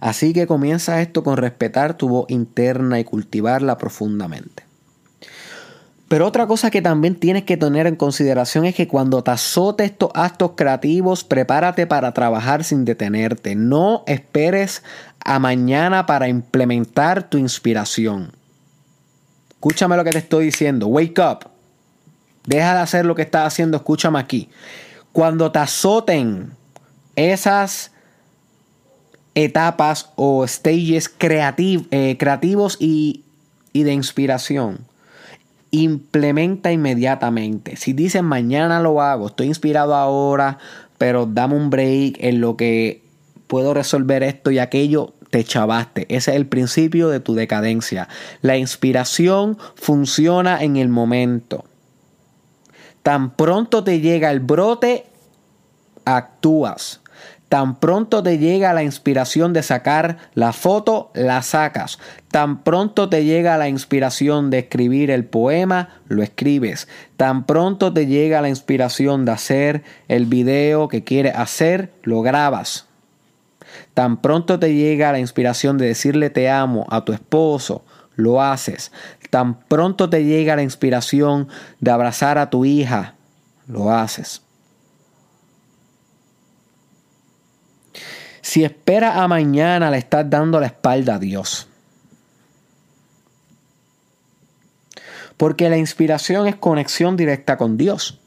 Así 0.00 0.32
que 0.32 0.46
comienza 0.46 1.00
esto 1.02 1.22
con 1.22 1.36
respetar 1.36 1.94
tu 1.94 2.08
voz 2.08 2.26
interna 2.30 2.98
y 2.98 3.04
cultivarla 3.04 3.76
profundamente. 3.76 4.64
Pero 6.08 6.26
otra 6.26 6.48
cosa 6.48 6.72
que 6.72 6.82
también 6.82 7.14
tienes 7.14 7.44
que 7.44 7.56
tener 7.56 7.86
en 7.86 7.94
consideración 7.94 8.64
es 8.64 8.74
que 8.74 8.88
cuando 8.88 9.22
te 9.22 9.30
azotes 9.30 9.92
estos 9.92 10.10
actos 10.14 10.52
creativos, 10.56 11.22
prepárate 11.22 11.86
para 11.86 12.12
trabajar 12.12 12.64
sin 12.64 12.84
detenerte. 12.84 13.54
No 13.54 14.02
esperes 14.08 14.82
a 15.24 15.38
mañana 15.38 16.06
para 16.06 16.26
implementar 16.26 17.30
tu 17.30 17.38
inspiración. 17.38 18.32
Escúchame 19.60 19.94
lo 19.94 20.04
que 20.04 20.10
te 20.10 20.18
estoy 20.18 20.46
diciendo. 20.46 20.86
Wake 20.86 21.20
up. 21.20 21.50
Deja 22.46 22.72
de 22.72 22.80
hacer 22.80 23.04
lo 23.04 23.14
que 23.14 23.20
estás 23.20 23.46
haciendo. 23.46 23.76
Escúchame 23.76 24.18
aquí. 24.18 24.48
Cuando 25.12 25.52
te 25.52 25.58
azoten 25.58 26.52
esas 27.14 27.90
etapas 29.34 30.12
o 30.16 30.46
stages 30.48 31.14
eh, 31.20 32.16
creativos 32.18 32.78
y, 32.80 33.22
y 33.74 33.82
de 33.82 33.92
inspiración, 33.92 34.78
implementa 35.70 36.72
inmediatamente. 36.72 37.76
Si 37.76 37.92
dices 37.92 38.22
mañana 38.22 38.80
lo 38.80 39.02
hago, 39.02 39.26
estoy 39.26 39.48
inspirado 39.48 39.94
ahora, 39.94 40.56
pero 40.96 41.26
dame 41.26 41.56
un 41.56 41.68
break 41.68 42.16
en 42.20 42.40
lo 42.40 42.56
que 42.56 43.02
puedo 43.46 43.74
resolver 43.74 44.22
esto 44.22 44.50
y 44.50 44.58
aquello, 44.58 45.12
te 45.30 45.44
chavaste. 45.44 46.06
Ese 46.08 46.32
es 46.32 46.36
el 46.36 46.46
principio 46.46 47.08
de 47.08 47.20
tu 47.20 47.34
decadencia. 47.34 48.08
La 48.42 48.56
inspiración 48.56 49.58
funciona 49.76 50.62
en 50.62 50.76
el 50.76 50.88
momento. 50.88 51.64
Tan 53.02 53.34
pronto 53.34 53.82
te 53.82 54.00
llega 54.00 54.30
el 54.30 54.40
brote, 54.40 55.06
actúas. 56.04 57.00
Tan 57.48 57.80
pronto 57.80 58.22
te 58.22 58.38
llega 58.38 58.72
la 58.72 58.84
inspiración 58.84 59.52
de 59.52 59.64
sacar 59.64 60.18
la 60.34 60.52
foto, 60.52 61.10
la 61.14 61.42
sacas. 61.42 61.98
Tan 62.30 62.62
pronto 62.62 63.08
te 63.08 63.24
llega 63.24 63.58
la 63.58 63.68
inspiración 63.68 64.50
de 64.50 64.60
escribir 64.60 65.10
el 65.10 65.24
poema, 65.24 66.00
lo 66.06 66.22
escribes. 66.22 66.86
Tan 67.16 67.46
pronto 67.46 67.92
te 67.92 68.06
llega 68.06 68.40
la 68.40 68.48
inspiración 68.48 69.24
de 69.24 69.32
hacer 69.32 69.82
el 70.06 70.26
video 70.26 70.86
que 70.86 71.02
quieres 71.02 71.34
hacer, 71.34 71.92
lo 72.04 72.22
grabas. 72.22 72.89
Tan 74.00 74.16
pronto 74.16 74.58
te 74.58 74.74
llega 74.74 75.12
la 75.12 75.18
inspiración 75.18 75.76
de 75.76 75.84
decirle 75.84 76.30
te 76.30 76.48
amo 76.48 76.86
a 76.88 77.04
tu 77.04 77.12
esposo, 77.12 77.84
lo 78.16 78.40
haces. 78.40 78.92
Tan 79.28 79.60
pronto 79.60 80.08
te 80.08 80.24
llega 80.24 80.56
la 80.56 80.62
inspiración 80.62 81.48
de 81.80 81.90
abrazar 81.90 82.38
a 82.38 82.48
tu 82.48 82.64
hija, 82.64 83.16
lo 83.66 83.92
haces. 83.92 84.40
Si 88.40 88.64
esperas 88.64 89.18
a 89.18 89.28
mañana, 89.28 89.90
le 89.90 89.98
estás 89.98 90.30
dando 90.30 90.60
la 90.60 90.68
espalda 90.68 91.16
a 91.16 91.18
Dios. 91.18 91.68
Porque 95.36 95.68
la 95.68 95.76
inspiración 95.76 96.46
es 96.46 96.56
conexión 96.56 97.18
directa 97.18 97.58
con 97.58 97.76
Dios. 97.76 98.18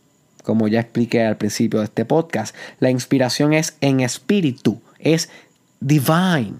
Como 0.43 0.67
ya 0.67 0.81
expliqué 0.81 1.23
al 1.23 1.37
principio 1.37 1.79
de 1.79 1.85
este 1.85 2.05
podcast, 2.05 2.55
la 2.79 2.91
inspiración 2.91 3.53
es 3.53 3.75
en 3.81 4.01
espíritu, 4.01 4.79
es 4.99 5.29
divine. 5.83 6.55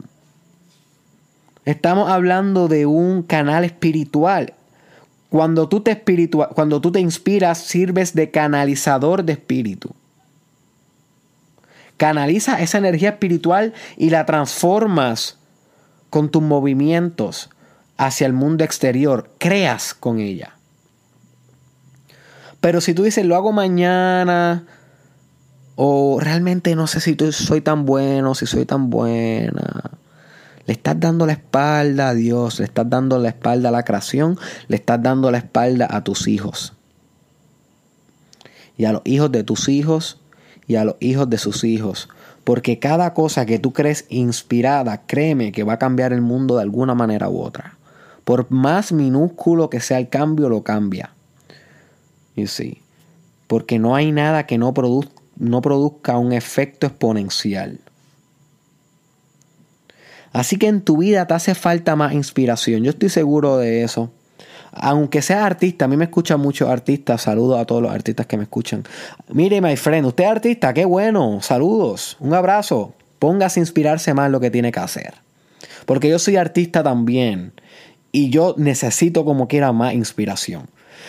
Estamos 1.66 2.10
hablando 2.10 2.68
de 2.68 2.86
un 2.86 3.24
canal 3.24 3.64
espiritual. 3.64 4.54
Cuando 5.30 5.68
tú 5.70 5.82
te, 5.82 6.04
cuando 6.54 6.82
tú 6.82 6.92
te 6.92 7.00
inspiras, 7.00 7.58
sirves 7.58 8.14
de 8.14 8.30
canalizador 8.30 9.24
de 9.24 9.34
espíritu. 9.34 9.96
Canaliza 11.98 12.62
esa 12.62 12.78
energía 12.78 13.10
espiritual 13.10 13.74
y 13.98 14.10
la 14.10 14.26
transformas 14.26 15.38
con 16.10 16.30
tus 16.30 16.44
movimientos 16.44 17.50
hacia 17.98 18.28
el 18.28 18.34
mundo 18.34 18.64
exterior. 18.64 19.32
Creas 19.38 19.94
con 19.94 20.20
ella. 20.20 20.58
Pero 22.60 22.82
si 22.82 22.94
tú 22.94 23.04
dices, 23.04 23.26
lo 23.26 23.36
hago 23.36 23.52
mañana, 23.52 24.66
o 25.76 26.20
realmente 26.20 26.76
no 26.76 26.88
sé 26.88 27.00
si 27.00 27.16
soy 27.32 27.62
tan 27.62 27.86
bueno, 27.86 28.36
si 28.36 28.46
soy 28.46 28.66
tan 28.66 28.90
buena. 28.90 29.92
Le 30.66 30.74
estás 30.74 31.00
dando 31.00 31.26
la 31.26 31.34
espalda 31.34 32.10
a 32.10 32.14
Dios, 32.14 32.60
le 32.60 32.66
estás 32.66 32.90
dando 32.90 33.18
la 33.20 33.30
espalda 33.30 33.70
a 33.70 33.72
la 33.72 33.84
creación, 33.84 34.38
le 34.68 34.78
estás 34.78 35.02
dando 35.02 35.30
la 35.32 35.40
espalda 35.40 35.88
a 35.90 36.04
tus 36.04 36.28
hijos. 36.28 36.74
Y 38.78 38.86
a 38.86 38.94
los 38.94 39.02
hijos 39.06 39.32
de 39.32 39.44
tus 39.44 39.68
hijos 39.68 40.20
y 40.68 40.76
a 40.76 40.86
los 40.86 40.96
hijos 41.00 41.30
de 41.30 41.38
sus 41.38 41.64
hijos. 41.64 42.08
Porque 42.44 42.80
cada 42.80 43.14
cosa 43.14 43.46
que 43.46 43.60
tú 43.60 43.74
crees 43.74 44.06
inspirada, 44.10 45.02
créeme 45.06 45.52
que 45.52 45.64
va 45.64 45.74
a 45.74 45.80
cambiar 45.80 46.14
el 46.14 46.22
mundo 46.22 46.56
de 46.56 46.62
alguna 46.62 46.94
manera 46.94 47.30
u 47.30 47.42
otra. 47.42 47.78
Por 48.24 48.50
más 48.52 48.92
minúsculo 48.92 49.70
que 49.70 49.82
sea 49.82 49.98
el 49.98 50.10
cambio, 50.10 50.50
lo 50.50 50.64
cambia. 50.64 51.12
Y 52.36 52.48
sí. 52.48 52.82
Porque 53.48 53.80
no 53.80 53.96
hay 53.96 54.12
nada 54.12 54.46
que 54.46 54.58
no 54.58 54.74
produzca 54.74 55.23
no 55.38 55.62
produzca 55.62 56.18
un 56.18 56.34
efecto 56.34 56.88
exponencial. 56.88 57.80
Así 60.32 60.58
que 60.58 60.68
en 60.68 60.82
tu 60.82 60.98
vida 60.98 61.28
te 61.28 61.36
hace 61.36 61.56
falta 61.56 61.96
más 61.96 62.14
inspiración. 62.14 62.84
Yo 62.84 62.90
estoy 62.90 63.10
seguro 63.10 63.58
de 63.58 63.84
eso. 63.84 64.12
Aunque 64.72 65.22
sea 65.22 65.46
artista, 65.46 65.86
a 65.86 65.88
mí 65.88 65.96
me 65.96 66.06
escuchan 66.06 66.40
muchos 66.40 66.68
artistas. 66.68 67.22
Saludos 67.22 67.60
a 67.60 67.66
todos 67.66 67.84
los 67.84 67.92
artistas 67.92 68.26
que 68.26 68.38
me 68.38 68.44
escuchan. 68.44 68.84
Mire, 69.30 69.62
my 69.62 69.78
friend, 69.78 70.08
usted 70.08 70.24
es 70.24 70.30
artista, 70.32 70.74
qué 70.74 70.86
bueno. 70.86 71.40
Saludos, 71.42 72.18
un 72.20 72.34
abrazo. 72.34 72.96
Póngase 73.20 73.60
a 73.60 73.62
inspirarse 73.62 74.14
más 74.16 74.26
en 74.26 74.32
lo 74.32 74.40
que 74.40 74.50
tiene 74.50 74.72
que 74.72 74.80
hacer. 74.80 75.14
Porque 75.86 76.10
yo 76.10 76.18
soy 76.18 76.38
artista 76.38 76.82
también. 76.82 77.54
Y 78.12 78.32
yo 78.32 78.56
necesito 78.58 79.26
como 79.26 79.48
quiera 79.48 79.72
más 79.72 79.94
inspiración. 79.94 80.68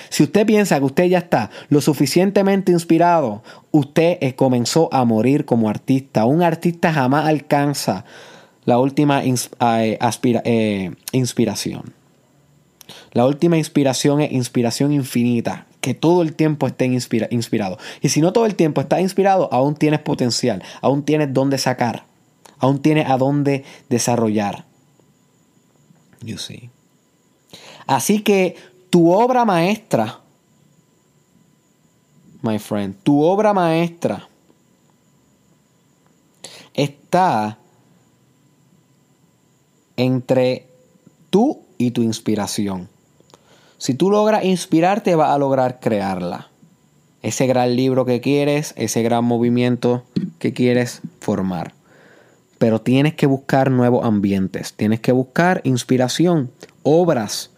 Si 0.08 0.22
usted 0.22 0.46
piensa 0.46 0.78
que 0.78 0.84
usted 0.84 1.04
ya 1.04 1.18
está 1.18 1.50
lo 1.68 1.80
suficientemente 1.80 2.72
inspirado, 2.72 3.42
usted 3.70 4.18
eh, 4.20 4.34
comenzó 4.34 4.88
a 4.92 5.04
morir 5.04 5.44
como 5.44 5.68
artista. 5.68 6.24
Un 6.24 6.42
artista 6.42 6.92
jamás 6.92 7.26
alcanza 7.26 8.04
la 8.64 8.78
última 8.78 9.22
eh, 9.24 9.98
eh, 10.44 10.90
inspiración. 11.12 11.94
La 13.12 13.26
última 13.26 13.56
inspiración 13.56 14.20
es 14.20 14.32
inspiración 14.32 14.92
infinita, 14.92 15.66
que 15.80 15.94
todo 15.94 16.22
el 16.22 16.34
tiempo 16.34 16.66
esté 16.66 16.86
inspirado. 16.86 17.78
Y 18.00 18.08
si 18.10 18.20
no 18.20 18.32
todo 18.32 18.46
el 18.46 18.56
tiempo 18.56 18.80
está 18.80 19.00
inspirado, 19.00 19.48
aún 19.52 19.74
tienes 19.74 20.00
potencial, 20.00 20.62
aún 20.80 21.04
tienes 21.04 21.32
dónde 21.32 21.58
sacar, 21.58 22.06
aún 22.58 22.82
tienes 22.82 23.08
a 23.08 23.16
dónde 23.16 23.64
desarrollar. 23.88 24.64
You 26.22 26.38
see. 26.38 26.70
Así 27.86 28.20
que 28.20 28.56
tu 28.94 29.12
obra 29.12 29.44
maestra, 29.44 30.20
my 32.42 32.60
friend, 32.60 32.94
tu 33.02 33.24
obra 33.24 33.52
maestra 33.52 34.28
está 36.72 37.58
entre 39.96 40.68
tú 41.28 41.62
y 41.76 41.90
tu 41.90 42.02
inspiración. 42.02 42.88
Si 43.78 43.94
tú 43.94 44.12
logras 44.12 44.44
inspirarte, 44.44 45.16
vas 45.16 45.30
a 45.30 45.38
lograr 45.38 45.80
crearla. 45.80 46.50
Ese 47.20 47.48
gran 47.48 47.74
libro 47.74 48.04
que 48.04 48.20
quieres, 48.20 48.74
ese 48.76 49.02
gran 49.02 49.24
movimiento 49.24 50.04
que 50.38 50.52
quieres 50.52 51.00
formar. 51.18 51.74
Pero 52.58 52.80
tienes 52.80 53.14
que 53.14 53.26
buscar 53.26 53.72
nuevos 53.72 54.04
ambientes, 54.04 54.72
tienes 54.72 55.00
que 55.00 55.10
buscar 55.10 55.62
inspiración, 55.64 56.52
obras 56.84 57.50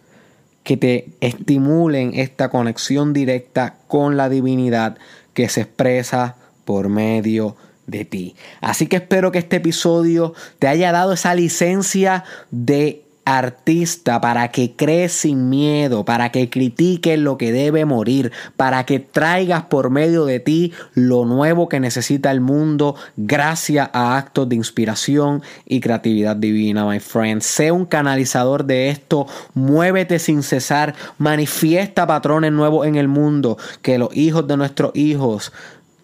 que 0.67 0.75
te 0.75 1.07
estimulen 1.21 2.11
esta 2.13 2.49
conexión 2.49 3.13
directa 3.13 3.77
con 3.87 4.17
la 4.17 4.27
divinidad 4.27 4.97
que 5.33 5.47
se 5.47 5.61
expresa 5.61 6.35
por 6.65 6.89
medio 6.89 7.55
de 7.85 8.03
ti. 8.03 8.35
Así 8.59 8.87
que 8.87 8.97
espero 8.97 9.31
que 9.31 9.39
este 9.39 9.55
episodio 9.55 10.33
te 10.59 10.67
haya 10.67 10.91
dado 10.91 11.13
esa 11.13 11.33
licencia 11.35 12.25
de 12.51 13.06
artista 13.27 14.21
para 14.21 14.51
que 14.51 14.71
crees 14.71 15.11
sin 15.11 15.49
miedo, 15.49 16.05
para 16.05 16.31
que 16.31 16.49
critiques 16.49 17.19
lo 17.19 17.37
que 17.37 17.51
debe 17.51 17.83
morir, 17.83 18.31
para 18.55 18.85
que 18.85 19.01
traigas 19.01 19.63
por 19.63 19.89
medio 19.89 20.23
de 20.23 20.39
ti 20.39 20.71
lo 20.93 21.25
nuevo 21.25 21.67
que 21.67 21.81
necesita 21.81 22.31
el 22.31 22.39
mundo 22.39 22.95
gracias 23.17 23.89
a 23.91 24.17
actos 24.17 24.47
de 24.47 24.55
inspiración 24.55 25.43
y 25.65 25.81
creatividad 25.81 26.37
divina, 26.37 26.85
my 26.85 27.01
friend. 27.01 27.41
Sé 27.41 27.73
un 27.73 27.85
canalizador 27.85 28.63
de 28.63 28.89
esto, 28.89 29.27
muévete 29.53 30.19
sin 30.19 30.41
cesar, 30.41 30.95
manifiesta 31.17 32.07
patrones 32.07 32.53
nuevos 32.53 32.87
en 32.87 32.95
el 32.95 33.09
mundo 33.09 33.57
que 33.81 33.97
los 33.97 34.15
hijos 34.15 34.47
de 34.47 34.55
nuestros 34.55 34.95
hijos 34.95 35.51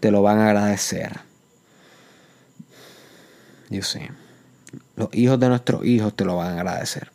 te 0.02 0.12
lo 0.12 0.22
van 0.22 0.40
a 0.40 0.48
agradecer. 0.48 1.22
Yo 3.70 3.82
sé. 3.82 4.23
Los 4.96 5.10
hijos 5.14 5.40
de 5.40 5.50
nuestros 5.50 5.86
hijos 5.86 6.14
te 6.16 6.26
lo 6.26 6.36
van 6.36 6.50
a 6.50 6.62
agradecer. 6.62 7.12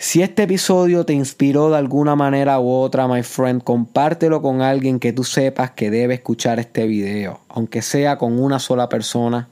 Si 0.00 0.22
este 0.22 0.44
episodio 0.44 1.04
te 1.04 1.12
inspiró 1.12 1.70
de 1.70 1.76
alguna 1.76 2.14
manera 2.14 2.60
u 2.60 2.70
otra, 2.70 3.08
my 3.08 3.24
friend, 3.24 3.64
compártelo 3.64 4.40
con 4.40 4.62
alguien 4.62 5.00
que 5.00 5.12
tú 5.12 5.24
sepas 5.24 5.72
que 5.72 5.90
debe 5.90 6.14
escuchar 6.14 6.60
este 6.60 6.86
video, 6.86 7.40
aunque 7.48 7.82
sea 7.82 8.16
con 8.16 8.40
una 8.40 8.60
sola 8.60 8.88
persona. 8.88 9.48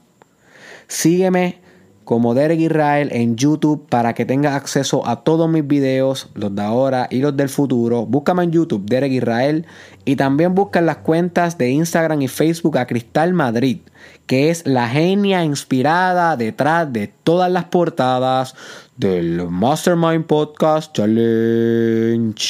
Sígueme 0.87 1.59
como 2.07 2.33
Derek 2.33 2.61
Israel 2.61 3.09
en 3.11 3.35
YouTube 3.35 3.85
para 3.89 4.13
que 4.13 4.25
tengas 4.25 4.55
acceso 4.55 5.05
a 5.05 5.25
todos 5.25 5.49
mis 5.49 5.67
videos, 5.67 6.29
los 6.35 6.55
de 6.55 6.61
ahora 6.61 7.09
y 7.11 7.19
los 7.19 7.35
del 7.35 7.49
futuro. 7.49 8.05
Búscame 8.05 8.45
en 8.45 8.53
YouTube, 8.53 8.85
Derek 8.85 9.11
Israel, 9.11 9.65
y 10.05 10.15
también 10.15 10.55
busca 10.55 10.79
en 10.79 10.85
las 10.85 10.99
cuentas 10.99 11.57
de 11.57 11.69
Instagram 11.69 12.21
y 12.21 12.29
Facebook 12.29 12.77
a 12.77 12.87
Cristal 12.87 13.33
Madrid, 13.33 13.79
que 14.25 14.49
es 14.49 14.65
la 14.65 14.87
genia 14.87 15.43
inspirada 15.43 16.37
detrás 16.37 16.93
de 16.93 17.07
todas 17.25 17.51
las 17.51 17.65
portadas 17.65 18.55
del 18.95 19.49
Mastermind 19.49 20.27
Podcast 20.27 20.95
Challenge. 20.95 22.41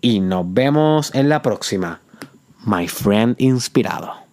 Y 0.00 0.20
nos 0.20 0.44
vemos 0.46 1.12
en 1.12 1.28
la 1.28 1.42
próxima, 1.42 2.00
my 2.66 2.86
friend 2.86 3.34
inspirado. 3.40 4.23